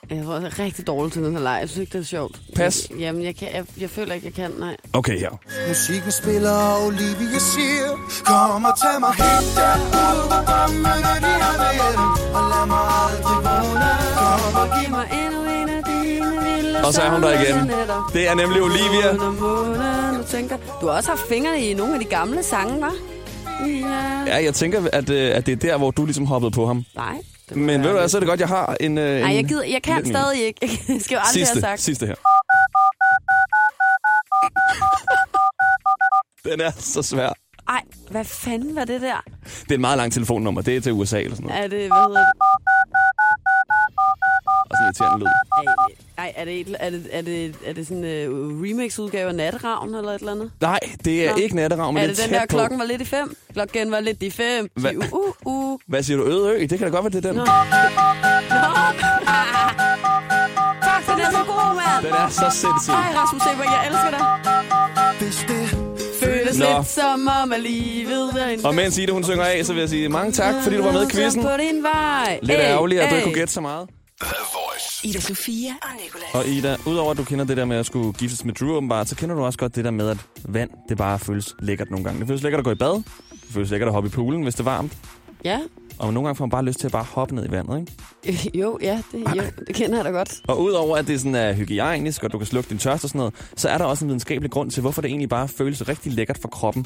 Jeg 0.10 0.24
tror, 0.26 0.34
jeg 0.36 0.44
er 0.44 0.60
rigtig 0.60 0.88
dårlig 0.88 1.14
til 1.14 1.24
den 1.24 1.34
her 1.36 1.44
leg. 1.44 1.58
Jeg 1.62 1.70
synes 1.70 1.82
ikke, 1.82 1.94
det 1.94 2.00
er 2.00 2.06
sjovt. 2.06 2.40
Pas. 2.56 2.88
Jamen, 3.00 3.24
jeg, 3.24 3.36
kan, 3.36 3.48
jeg, 3.54 3.66
jeg 3.80 3.90
føler 3.90 4.14
ikke, 4.14 4.26
jeg 4.28 4.34
kan, 4.34 4.52
nej. 4.60 4.76
Okay, 4.94 5.20
her. 5.20 5.30
Musikken 5.68 6.12
spiller, 6.12 6.52
og 6.52 6.86
Olivia 6.86 7.40
siger 7.54 7.90
Kom 8.26 8.66
og 8.66 8.76
tag 8.84 9.00
mig 9.00 9.14
helt 9.24 9.50
derud, 9.58 10.24
hvor 10.32 10.42
drømmene 10.50 11.16
de 11.26 11.32
er 11.48 11.54
reelle 11.64 12.06
Og 12.38 12.44
lad 12.54 12.66
mig 12.74 12.84
aldrig 13.04 13.38
vågne 13.48 13.92
Kom 14.20 14.54
og 14.62 14.68
giv 14.78 14.90
mig 14.98 15.06
endnu 15.22 15.42
en 15.60 15.70
af 15.78 15.82
dine 15.92 16.32
vilde 16.46 16.86
Og 16.86 16.94
så 16.94 17.02
er 17.02 17.10
hun 17.10 17.22
der 17.24 17.34
igen. 17.42 17.72
Det 18.14 18.30
er 18.30 18.36
nemlig 18.36 18.62
Olivia. 18.62 19.10
Nu 20.18 20.24
tænker. 20.30 20.58
Du 20.82 20.88
har 20.88 20.94
også 20.94 21.10
haft 21.10 21.22
fingre 21.30 21.60
i 21.62 21.74
nogle 21.74 21.94
af 21.94 22.00
de 22.00 22.06
gamle 22.06 22.44
sange, 22.44 22.88
hva'? 22.88 22.94
Ja. 23.68 24.24
Ja, 24.28 24.44
jeg 24.44 24.54
tænker, 24.54 24.90
at, 24.94 25.10
øh, 25.10 25.36
at 25.36 25.46
det 25.46 25.52
er 25.52 25.56
der, 25.56 25.78
hvor 25.78 25.92
du 25.92 26.06
ligesom 26.06 26.26
hoppede 26.26 26.52
på 26.52 26.66
ham. 26.68 26.86
Nej. 26.96 27.18
Det 27.50 27.58
Men 27.58 27.84
ved 27.84 27.90
du 27.90 27.98
hvad, 27.98 28.10
så 28.10 28.18
er 28.18 28.20
det 28.20 28.28
godt, 28.30 28.40
jeg 28.40 28.48
har 28.48 28.78
en... 28.80 28.98
Øh, 28.98 29.20
Nej, 29.22 29.30
en 29.30 29.36
jeg, 29.36 29.46
gider, 29.46 29.64
jeg 29.64 29.82
kan 29.84 29.96
lidt 29.96 30.08
stadig 30.08 30.46
ikke. 30.46 30.60
Jeg 30.88 31.02
skal 31.02 31.16
jo 31.16 31.20
aldrig 31.20 31.34
sidste, 31.34 31.54
have 31.54 31.62
sagt. 31.62 31.82
sidste 31.82 32.06
her. 32.08 32.16
Den 36.44 36.62
er 36.62 36.72
så 36.72 37.02
svær. 37.02 37.30
Ej, 37.70 37.82
hvad 38.12 38.26
fanden 38.26 38.76
var 38.76 38.86
det 38.86 39.02
der? 39.02 39.24
Det 39.44 39.70
er 39.72 39.74
et 39.74 39.80
meget 39.82 39.98
langt 39.98 40.14
telefonnummer. 40.14 40.62
Det 40.62 40.76
er 40.78 40.82
til 40.82 40.92
USA 40.94 41.20
eller 41.22 41.36
sådan 41.36 41.48
noget. 41.48 41.64
Er 41.64 41.68
det, 41.68 41.80
hvad 41.88 41.98
hedder 42.08 42.20
det? 42.20 42.34
Og 44.70 44.78
sådan 44.78 44.86
irriterende 44.86 45.20
lyd. 45.26 45.28
Ej, 45.58 45.74
er 46.18 46.46
det, 46.46 46.60
et, 46.60 46.76
er 46.80 46.90
det, 46.90 47.08
er 47.12 47.22
det, 47.22 47.56
er 47.66 47.74
det 47.74 47.88
sådan 47.88 48.04
en 48.04 48.30
uh, 48.30 48.62
remix-udgave 48.64 49.30
af 49.30 49.36
Natteravn 49.36 49.96
eller 49.96 50.12
et 50.12 50.20
eller 50.20 50.32
andet? 50.32 50.52
Nej, 50.62 50.80
det 51.06 51.26
er 51.26 51.32
Nå. 51.32 51.38
ikke 51.38 51.56
natteravn, 51.56 51.94
men 51.94 52.04
er 52.04 52.08
det 52.08 52.18
det 52.18 52.24
er 52.24 52.28
den 52.28 52.34
der, 52.36 52.42
på. 52.42 52.48
klokken 52.48 52.80
var 52.80 52.86
lidt 52.86 53.02
i 53.02 53.06
fem? 53.06 53.38
Klokken 53.54 53.92
var 53.92 54.00
lidt 54.00 54.24
i 54.24 54.30
fem. 54.30 54.70
Hva? 54.76 54.92
Uh, 55.12 55.14
uh, 55.14 55.34
uh. 55.46 55.80
Hvad 55.88 56.04
siger 56.04 56.18
du? 56.18 56.24
Øde 56.24 56.50
ø? 56.50 56.60
Det 56.60 56.70
kan 56.70 56.80
da 56.80 56.90
godt 56.90 57.04
være, 57.04 57.22
det 57.22 57.26
er 57.26 57.30
den. 57.30 57.36
Nå. 57.38 57.46
Nå. 57.46 57.52
Fuck, 61.06 61.18
den 61.18 61.26
er 61.26 61.32
så 61.32 61.44
god, 61.48 61.76
mand. 61.76 62.06
Den 62.06 62.14
er 62.14 62.30
så 62.30 62.48
sindssyg. 62.62 62.94
Ej, 62.94 63.14
Rasmus 63.16 63.42
Sebak, 63.42 63.66
jeg 63.76 63.88
elsker 63.88 64.10
dig. 64.10 64.24
Hvis 65.20 65.46
det 65.48 65.88
Føles 66.24 66.60
Nå. 66.60 66.66
lidt 66.66 66.88
som 66.88 67.30
om, 67.44 67.54
at 67.54 67.60
livet 67.62 68.34
er 68.40 68.48
en... 68.48 68.66
Og 68.66 68.76
mens 68.76 68.98
Ida, 68.98 69.12
hun 69.12 69.24
synger 69.24 69.46
af, 69.46 69.66
så 69.66 69.74
vil 69.74 69.80
jeg 69.80 69.90
sige 69.90 70.10
mange 70.10 70.32
tak, 70.32 70.56
fordi 70.64 70.76
du 70.76 70.84
var 70.84 70.92
med 70.92 71.08
i 71.08 71.12
quizzen. 71.12 71.42
På 71.42 71.50
din 71.60 71.84
vej. 71.84 72.40
Lidt 72.42 72.60
ærgerligt, 72.60 73.02
at 73.02 73.10
du 73.10 73.16
ikke 73.16 73.26
kunne 73.26 73.36
gætte 73.36 73.54
så 73.54 73.62
meget. 73.62 73.88
Ida 75.10 75.20
Sofia 75.20 75.70
og 75.82 75.90
Nicolas. 76.04 76.34
Og 76.34 76.48
Ida, 76.48 76.76
udover 76.86 77.12
at 77.12 77.18
du 77.18 77.24
kender 77.24 77.46
det 77.46 77.58
der 77.58 77.66
med 77.66 77.78
at 77.78 77.86
skulle 77.86 78.14
giftes 78.14 78.46
med 78.46 78.54
Drew 78.54 78.70
åbenbart, 78.76 79.10
så 79.10 79.16
kender 79.16 79.36
du 79.36 79.44
også 79.46 79.60
godt 79.60 79.76
det 79.76 79.86
der 79.86 79.92
med, 79.92 80.10
at 80.10 80.18
vand, 80.46 80.70
det 80.90 80.98
bare 80.98 81.20
føles 81.20 81.56
lækkert 81.60 81.90
nogle 81.92 82.04
gange. 82.06 82.20
Det 82.20 82.28
føles 82.28 82.44
lækkert 82.44 82.60
at 82.60 82.66
gå 82.66 82.72
i 82.72 82.76
bad. 82.76 82.94
Det 82.94 83.04
føles 83.54 83.70
lækkert 83.72 83.88
at 83.88 83.94
hoppe 83.94 84.08
i 84.10 84.12
poolen, 84.12 84.44
hvis 84.44 84.54
det 84.56 84.60
er 84.60 84.64
varmt. 84.64 84.98
Ja, 85.46 85.60
Og 86.00 86.14
nogle 86.14 86.28
gange 86.28 86.38
får 86.38 86.46
man 86.46 86.50
bare 86.50 86.66
lyst 86.66 86.80
til 86.80 86.86
at 86.88 86.92
bare 86.92 87.04
hoppe 87.04 87.36
ned 87.36 87.46
i 87.46 87.52
vandet, 87.52 87.88
ikke? 88.26 88.52
jo, 88.62 88.80
ja, 88.82 89.02
det, 89.12 89.20
jo, 89.36 89.42
det 89.68 89.76
kender 89.76 89.96
jeg 89.98 90.06
da 90.06 90.10
godt. 90.10 90.34
Og 90.48 90.62
udover 90.62 90.98
at 90.98 91.08
det 91.08 91.20
sådan 91.20 91.36
er 91.36 91.54
hygiejnisk, 91.54 92.24
og 92.24 92.32
du 92.32 92.38
kan 92.38 92.48
slukke 92.48 92.70
din 92.70 92.78
tørst 92.78 93.04
og 93.04 93.10
sådan 93.10 93.20
noget, 93.20 93.34
så 93.56 93.70
er 93.70 93.78
der 93.78 93.86
også 93.86 94.06
en 94.06 94.10
videnskabelig 94.10 94.52
grund 94.52 94.72
til, 94.72 94.82
hvorfor 94.82 95.02
det 95.02 95.10
egentlig 95.10 95.30
bare 95.30 95.48
føles 95.48 95.88
rigtig 95.88 96.12
lækkert 96.12 96.38
for 96.42 96.48
kroppen. 96.48 96.86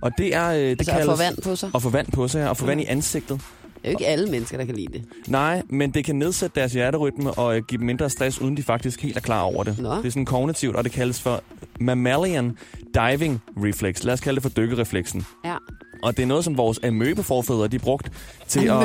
Og 0.00 0.10
det 0.18 0.34
er... 0.34 0.48
øh, 0.50 0.56
Det 0.58 0.70
Altså 0.80 0.92
at 0.98 1.04
få 1.04 1.16
vand 1.16 1.42
på 1.42 1.56
sig. 1.56 1.70
At 1.74 1.82
få 1.82 1.88
vand 1.90 2.12
på 2.12 2.28
sig, 2.28 2.38
ja, 2.38 2.48
og 2.48 2.56
få 2.56 2.66
vand 2.66 2.80
i 2.80 2.84
ansigtet. 2.84 3.40
Det 3.82 3.86
er 3.88 3.90
jo 3.90 3.98
ikke 3.98 4.06
alle 4.06 4.30
mennesker, 4.30 4.58
der 4.58 4.64
kan 4.64 4.74
lide 4.74 4.92
det. 4.92 5.04
Nej, 5.26 5.62
men 5.68 5.90
det 5.90 6.04
kan 6.04 6.16
nedsætte 6.16 6.60
deres 6.60 6.72
hjerterytme 6.72 7.30
og 7.30 7.56
øh, 7.56 7.62
give 7.68 7.78
dem 7.78 7.86
mindre 7.86 8.10
stress, 8.10 8.40
uden 8.40 8.56
de 8.56 8.62
faktisk 8.62 9.02
helt 9.02 9.16
er 9.16 9.20
klar 9.20 9.42
over 9.42 9.64
det. 9.64 9.78
Nå. 9.78 9.96
Det 9.96 10.06
er 10.06 10.10
sådan 10.10 10.24
kognitivt, 10.24 10.76
og 10.76 10.84
det 10.84 10.92
kaldes 10.92 11.20
for 11.20 11.42
mammalian 11.80 12.56
diving 12.94 13.40
reflex. 13.56 14.02
Lad 14.02 14.14
os 14.14 14.20
kalde 14.20 14.34
det 14.34 14.42
for 14.42 14.60
dykkerefleksen. 14.60 15.26
Ja. 15.44 15.56
Og 16.02 16.16
det 16.16 16.22
er 16.22 16.26
noget, 16.26 16.44
som 16.44 16.56
vores 16.56 16.80
amøbeforfædre, 16.84 17.68
de 17.68 17.78
brugt 17.78 18.12
til 18.48 18.60
at... 18.60 18.66
øh, 18.66 18.80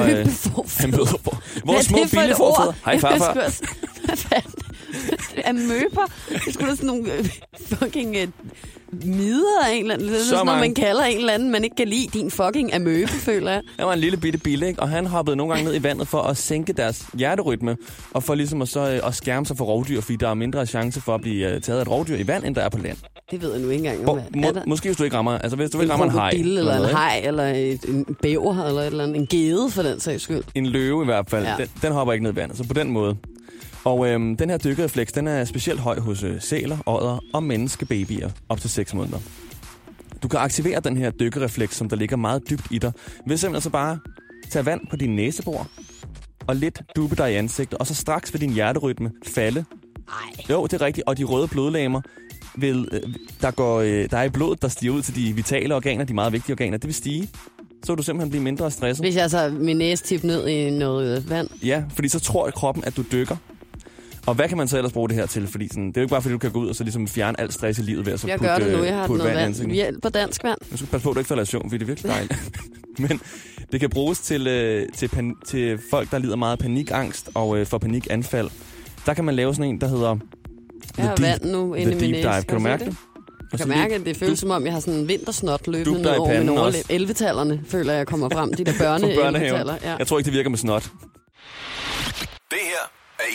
Amøbeforfædre? 0.84 1.20
Vores 1.66 1.86
små 1.86 1.98
billeforfædre. 2.12 2.74
Hej 2.86 3.00
farfar. 3.00 3.34
Hvad 3.34 4.18
fanden? 4.18 4.52
Amøber? 5.46 6.12
Det 6.46 6.54
skulle 6.54 6.70
da 6.70 6.76
sådan 6.76 6.88
nogle 6.88 7.14
øh, 7.14 7.30
fucking 7.66 8.16
øh, 8.16 8.28
mider 9.06 9.66
af 9.66 9.74
en 9.74 9.82
eller 9.82 9.94
anden. 9.94 10.08
Det 10.08 10.16
er 10.20 10.24
Så 10.24 10.44
mange. 10.44 10.60
man 10.62 10.74
kalder 10.74 11.04
en 11.04 11.18
eller 11.18 11.34
anden, 11.34 11.52
man 11.52 11.64
ikke 11.64 11.76
kan 11.76 11.88
lide. 11.88 12.08
Din 12.14 12.32
fucking 12.32 12.74
amøbe, 12.74 13.08
føler 13.30 13.52
jeg. 13.52 13.62
Han 13.78 13.88
var 13.88 13.94
en 13.94 14.00
lille 14.00 14.18
bitte 14.18 14.40
bille, 14.40 14.68
ikke? 14.68 14.82
og 14.82 14.90
han 14.90 15.06
hoppede 15.06 15.36
nogle 15.36 15.54
gange 15.54 15.70
ned 15.70 15.80
i 15.80 15.84
vandet 15.84 16.08
for 16.08 16.22
at 16.22 16.38
sænke 16.38 16.74
deres 16.74 17.06
hjerterytme, 17.18 17.78
og 18.14 18.24
for 18.24 18.36
ligesom 18.36 18.62
at, 18.62 18.68
så, 18.70 18.80
øh, 18.80 19.08
at 19.08 19.16
skærme 19.16 19.46
sig 19.46 19.58
for 19.58 19.66
rovdyr, 19.66 20.02
fordi 20.02 20.16
der 20.16 20.30
er 20.30 20.34
mindre 20.34 20.66
chance 20.66 21.02
for 21.02 21.16
at 21.16 21.22
blive 21.22 21.56
øh, 21.56 21.62
taget 21.62 21.78
af 21.80 21.82
et 21.82 21.90
rovdyr 21.92 22.16
i 22.16 22.28
vand, 22.28 22.44
end 22.44 22.56
der 22.56 22.62
er 22.62 22.70
på 22.70 22.78
land. 22.78 22.98
Det 23.32 23.42
ved 23.42 23.52
jeg 23.52 23.62
nu 23.62 23.70
ikke 23.70 23.86
engang. 23.86 24.04
Hvor, 24.04 24.22
må, 24.36 24.48
er 24.48 24.52
der 24.52 24.62
måske 24.68 24.90
hvis 24.90 24.98
du 24.98 25.04
ikke 25.04 25.16
rammer, 25.18 25.32
altså 25.38 25.56
hvis 25.56 25.70
du 25.70 25.78
en 25.78 25.82
ikke 25.82 25.92
rammer 25.94 26.06
en 26.06 26.12
haj. 26.12 26.30
krokodille, 26.32 26.60
eller 26.60 26.90
en 26.90 26.96
haj, 26.96 27.22
eller 27.24 27.44
et, 27.44 27.84
en 27.88 28.16
bæver, 28.22 28.66
eller 28.66 28.82
et 28.82 28.86
eller 28.88 29.04
andet. 29.04 29.18
En 29.18 29.28
gede, 29.28 29.70
for 29.70 29.82
den 29.84 30.00
sags 30.00 30.24
skyld. 30.24 30.44
En 30.56 30.66
løve 30.66 31.02
i 31.02 31.06
hvert 31.06 31.30
fald, 31.30 31.46
ja. 31.46 31.56
den, 31.58 31.68
den 31.82 31.92
hopper 31.92 32.14
ikke 32.14 32.24
ned 32.24 32.34
i 32.34 32.36
vandet, 32.36 32.58
så 32.58 32.68
på 32.68 32.74
den 32.74 32.90
måde. 32.90 33.16
Og 33.86 34.08
øhm, 34.10 34.38
den 34.38 34.50
her 34.50 34.58
dykkerefleks, 34.58 35.12
den 35.12 35.28
er 35.28 35.46
specielt 35.46 35.80
høj 35.80 36.00
hos 36.00 36.24
øh, 36.24 36.42
sæler, 36.42 36.78
odder 36.86 37.20
og 37.34 37.44
menneskebabyer 37.44 38.30
op 38.50 38.62
til 38.62 38.70
6 38.70 38.94
måneder. 38.94 39.20
Du 40.24 40.28
kan 40.28 40.40
aktivere 40.40 40.80
den 40.80 40.98
her 40.98 41.12
dykkerefleks, 41.12 41.76
som 41.76 41.90
der 41.90 41.96
ligger 41.96 42.18
meget 42.18 42.50
dybt 42.50 42.68
i 42.72 42.78
dig, 42.78 42.92
ved 43.28 43.38
simpelthen 43.38 43.62
så 43.62 43.70
bare 43.70 44.00
tage 44.50 44.66
vand 44.66 44.82
på 44.90 44.96
din 44.96 45.16
næsebor, 45.16 45.68
og 46.48 46.56
lidt 46.56 46.82
duppe 46.96 47.16
dig 47.16 47.32
i 47.32 47.36
ansigtet, 47.36 47.80
og 47.80 47.88
så 47.88 47.96
straks 47.96 48.34
vil 48.34 48.42
din 48.42 48.54
hjerterytme 48.54 49.12
falde. 49.26 49.66
Nej. 50.08 50.46
Jo, 50.50 50.66
det 50.66 50.74
er 50.74 50.86
rigtigt, 50.86 51.08
og 51.08 51.18
de 51.18 51.24
røde 51.24 51.48
blodlegemer, 51.48 52.02
vil, 52.56 52.88
øh, 52.92 53.02
der, 53.42 53.52
går, 53.52 53.80
øh, 53.80 54.10
der 54.12 54.18
er 54.18 54.24
i 54.24 54.30
blodet, 54.30 54.62
der 54.62 54.68
stiger 54.68 54.94
ud 54.94 55.02
til 55.02 55.16
de 55.16 55.34
vitale 55.34 55.76
organer, 55.76 56.06
de 56.06 56.14
meget 56.14 56.34
vigtige 56.34 56.54
organer, 56.54 56.78
det 56.78 56.88
vil 56.88 56.94
stige. 56.94 57.30
Så 57.84 57.92
vil 57.92 57.98
du 57.98 58.04
simpelthen 58.04 58.30
blive 58.30 58.44
mindre 58.44 58.72
stresset. 58.72 59.06
Hvis 59.06 59.16
jeg 59.16 59.30
så 59.30 59.50
min 59.60 59.78
næse 59.78 60.04
tip 60.04 60.24
ned 60.24 60.48
i 60.48 60.70
noget 60.70 61.30
vand. 61.30 61.50
Ja, 61.64 61.84
fordi 61.90 62.10
så 62.10 62.20
tror 62.20 62.52
kroppen, 62.52 62.84
at 62.86 62.98
du 62.98 63.04
dykker. 63.12 63.36
Og 64.26 64.34
hvad 64.36 64.50
kan 64.50 64.58
man 64.58 64.68
så 64.68 64.78
ellers 64.78 64.94
bruge 64.94 65.10
det 65.10 65.16
her 65.18 65.26
til? 65.26 65.48
Fordi 65.48 65.68
sådan, 65.68 65.88
det 65.88 65.98
er 65.98 66.02
jo 66.02 66.04
ikke 66.06 66.12
bare, 66.12 66.22
fordi 66.22 66.34
du 66.34 66.38
kan 66.40 66.52
gå 66.52 66.60
ud 66.60 66.68
og 66.70 66.76
så 66.76 66.84
ligesom 66.84 67.08
fjerne 67.08 67.40
alt 67.42 67.54
stress 67.54 67.80
i 67.80 67.82
livet 67.82 68.06
ved 68.06 68.14
at 68.14 68.20
så 68.20 68.28
Jeg 68.28 68.38
putte, 68.38 68.50
gør 68.54 68.60
det 68.60 68.72
nu. 68.72 68.78
øh, 68.80 68.86
Jeg 68.86 68.96
har 68.96 69.08
putte 69.08 69.24
noget 69.24 69.36
vand 69.38 69.56
vand. 69.56 69.68
Vi 69.70 69.74
hjælper 69.76 70.10
dansk 70.10 70.44
vand. 70.44 70.58
Nu 70.72 70.78
skal 70.78 70.86
du 70.88 70.92
passe 70.92 71.04
på, 71.04 71.10
at 71.10 71.14
du 71.16 71.20
ikke 71.20 71.28
falder 71.28 71.44
i 71.44 71.46
søvn, 71.46 71.70
fordi 71.70 71.78
det 71.78 71.82
er 71.84 71.88
virkelig 71.88 72.12
dejligt. 72.12 72.60
Men 73.10 73.20
det 73.72 73.80
kan 73.80 73.90
bruges 73.90 74.20
til, 74.20 74.48
øh, 74.48 74.88
til, 74.96 75.08
pan- 75.08 75.42
til 75.46 75.80
folk, 75.90 76.12
der 76.12 76.18
lider 76.18 76.36
meget 76.36 76.52
af 76.52 76.60
panikangst 76.60 77.30
og 77.34 77.58
øh, 77.58 77.66
får 77.66 77.78
panikanfald. 77.78 78.50
Der 79.06 79.14
kan 79.14 79.26
man 79.26 79.36
lave 79.36 79.56
sådan 79.56 79.70
en, 79.70 79.82
der 79.82 79.88
hedder 79.88 80.18
Jeg 80.98 81.06
har 81.06 81.16
vand 81.22 81.44
nu 81.52 81.76
i 81.76 81.82
The 81.82 81.92
Deep. 81.92 82.02
Dive. 82.02 82.24
Kan 82.24 82.44
du 82.48 82.54
se 82.56 82.60
mærke 82.60 82.86
det? 82.86 82.92
det? 82.92 82.98
Jeg 83.52 83.60
kan 83.60 83.70
mærke, 83.70 83.96
at 83.96 84.02
det 84.06 84.18
føles 84.18 84.40
som 84.40 84.50
om, 84.52 84.66
jeg 84.66 84.74
har 84.74 84.80
sådan 84.80 85.00
en 85.00 85.08
vintersnot 85.08 85.68
løbende 85.68 86.02
ned 86.02 86.10
over 86.18 86.40
min 86.40 86.50
overlæb. 86.50 86.84
også. 86.90 87.24
11-tallerne 87.24 87.60
føler 87.68 87.94
jeg 87.94 88.08
kommer 88.08 88.30
frem. 88.30 88.54
De 88.54 88.64
der 88.64 88.72
På 88.78 88.78
børne 88.80 89.08
børnehaven. 89.16 89.54
11-taller. 89.56 89.76
Ja. 89.84 89.96
Jeg 89.98 90.08
tror 90.08 90.18
ikke, 90.18 90.26
det 90.26 90.34
virker 90.34 90.50
med 90.50 90.58
snot. 90.58 90.92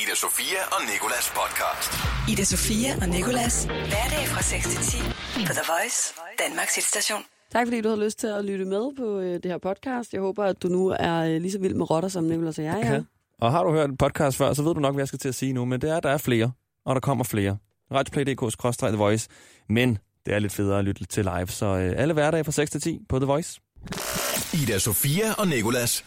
Er 0.09 0.11
Ida 0.11 0.17
Sofia 0.17 0.59
og 0.73 0.81
Nikolas 0.93 1.33
podcast. 1.41 1.91
Ida 2.33 2.45
Sofia 2.45 2.95
og 3.03 3.09
Nicolas. 3.09 3.65
Hverdag 3.65 4.25
fra 4.27 4.43
6 4.43 4.69
til 4.69 4.83
10 4.83 4.99
på 5.47 5.53
The 5.53 5.63
Voice, 5.73 6.15
Danmarks 6.39 6.75
hitstation. 6.75 7.23
Tak 7.53 7.67
fordi 7.67 7.81
du 7.81 7.89
har 7.89 7.97
lyst 7.97 8.19
til 8.19 8.27
at 8.27 8.45
lytte 8.45 8.65
med 8.65 8.97
på 8.97 9.19
øh, 9.19 9.35
det 9.35 9.45
her 9.45 9.59
podcast. 9.59 10.13
Jeg 10.13 10.21
håber, 10.21 10.45
at 10.45 10.63
du 10.63 10.69
nu 10.69 10.97
er 10.99 11.17
øh, 11.21 11.41
lige 11.41 11.53
så 11.53 11.59
vild 11.59 11.75
med 11.75 11.91
rotter, 11.91 12.09
som 12.09 12.25
Nicolas 12.25 12.59
og 12.59 12.65
jeg 12.65 12.81
er. 12.81 12.93
Ja. 12.93 13.01
Og 13.41 13.53
har 13.53 13.65
du 13.65 13.73
hørt 13.73 13.91
en 13.91 13.97
podcast 13.97 14.37
før, 14.37 14.55
så 14.55 14.63
ved 14.63 14.75
du 14.75 14.81
nok, 14.81 14.95
hvad 14.95 15.03
jeg 15.03 15.09
skal 15.09 15.19
til 15.19 15.29
at 15.29 15.35
sige 15.35 15.53
nu. 15.53 15.65
Men 15.65 15.81
det 15.81 15.91
er, 15.91 15.97
at 15.97 16.03
der 16.03 16.11
er 16.11 16.19
flere, 16.19 16.53
og 16.85 16.95
der 16.95 17.01
kommer 17.01 17.25
flere. 17.25 17.57
Radioplay.dk, 17.93 18.79
The 18.79 18.97
Voice. 18.97 19.29
Men 19.69 19.99
det 20.27 20.35
er 20.35 20.39
lidt 20.39 20.53
federe 20.53 20.79
at 20.79 20.85
lytte 20.85 21.05
til 21.05 21.25
live, 21.25 21.47
så 21.49 21.67
øh, 21.67 21.95
alle 21.97 22.15
hverdage 22.15 22.45
fra 22.45 22.53
6 22.53 22.71
til 22.71 22.81
10 22.81 23.01
på 23.09 23.19
The 23.19 23.27
Voice. 23.27 23.61
Ida 24.55 24.79
Sofia 24.79 25.33
og 25.39 25.49
Nikolas 25.49 26.05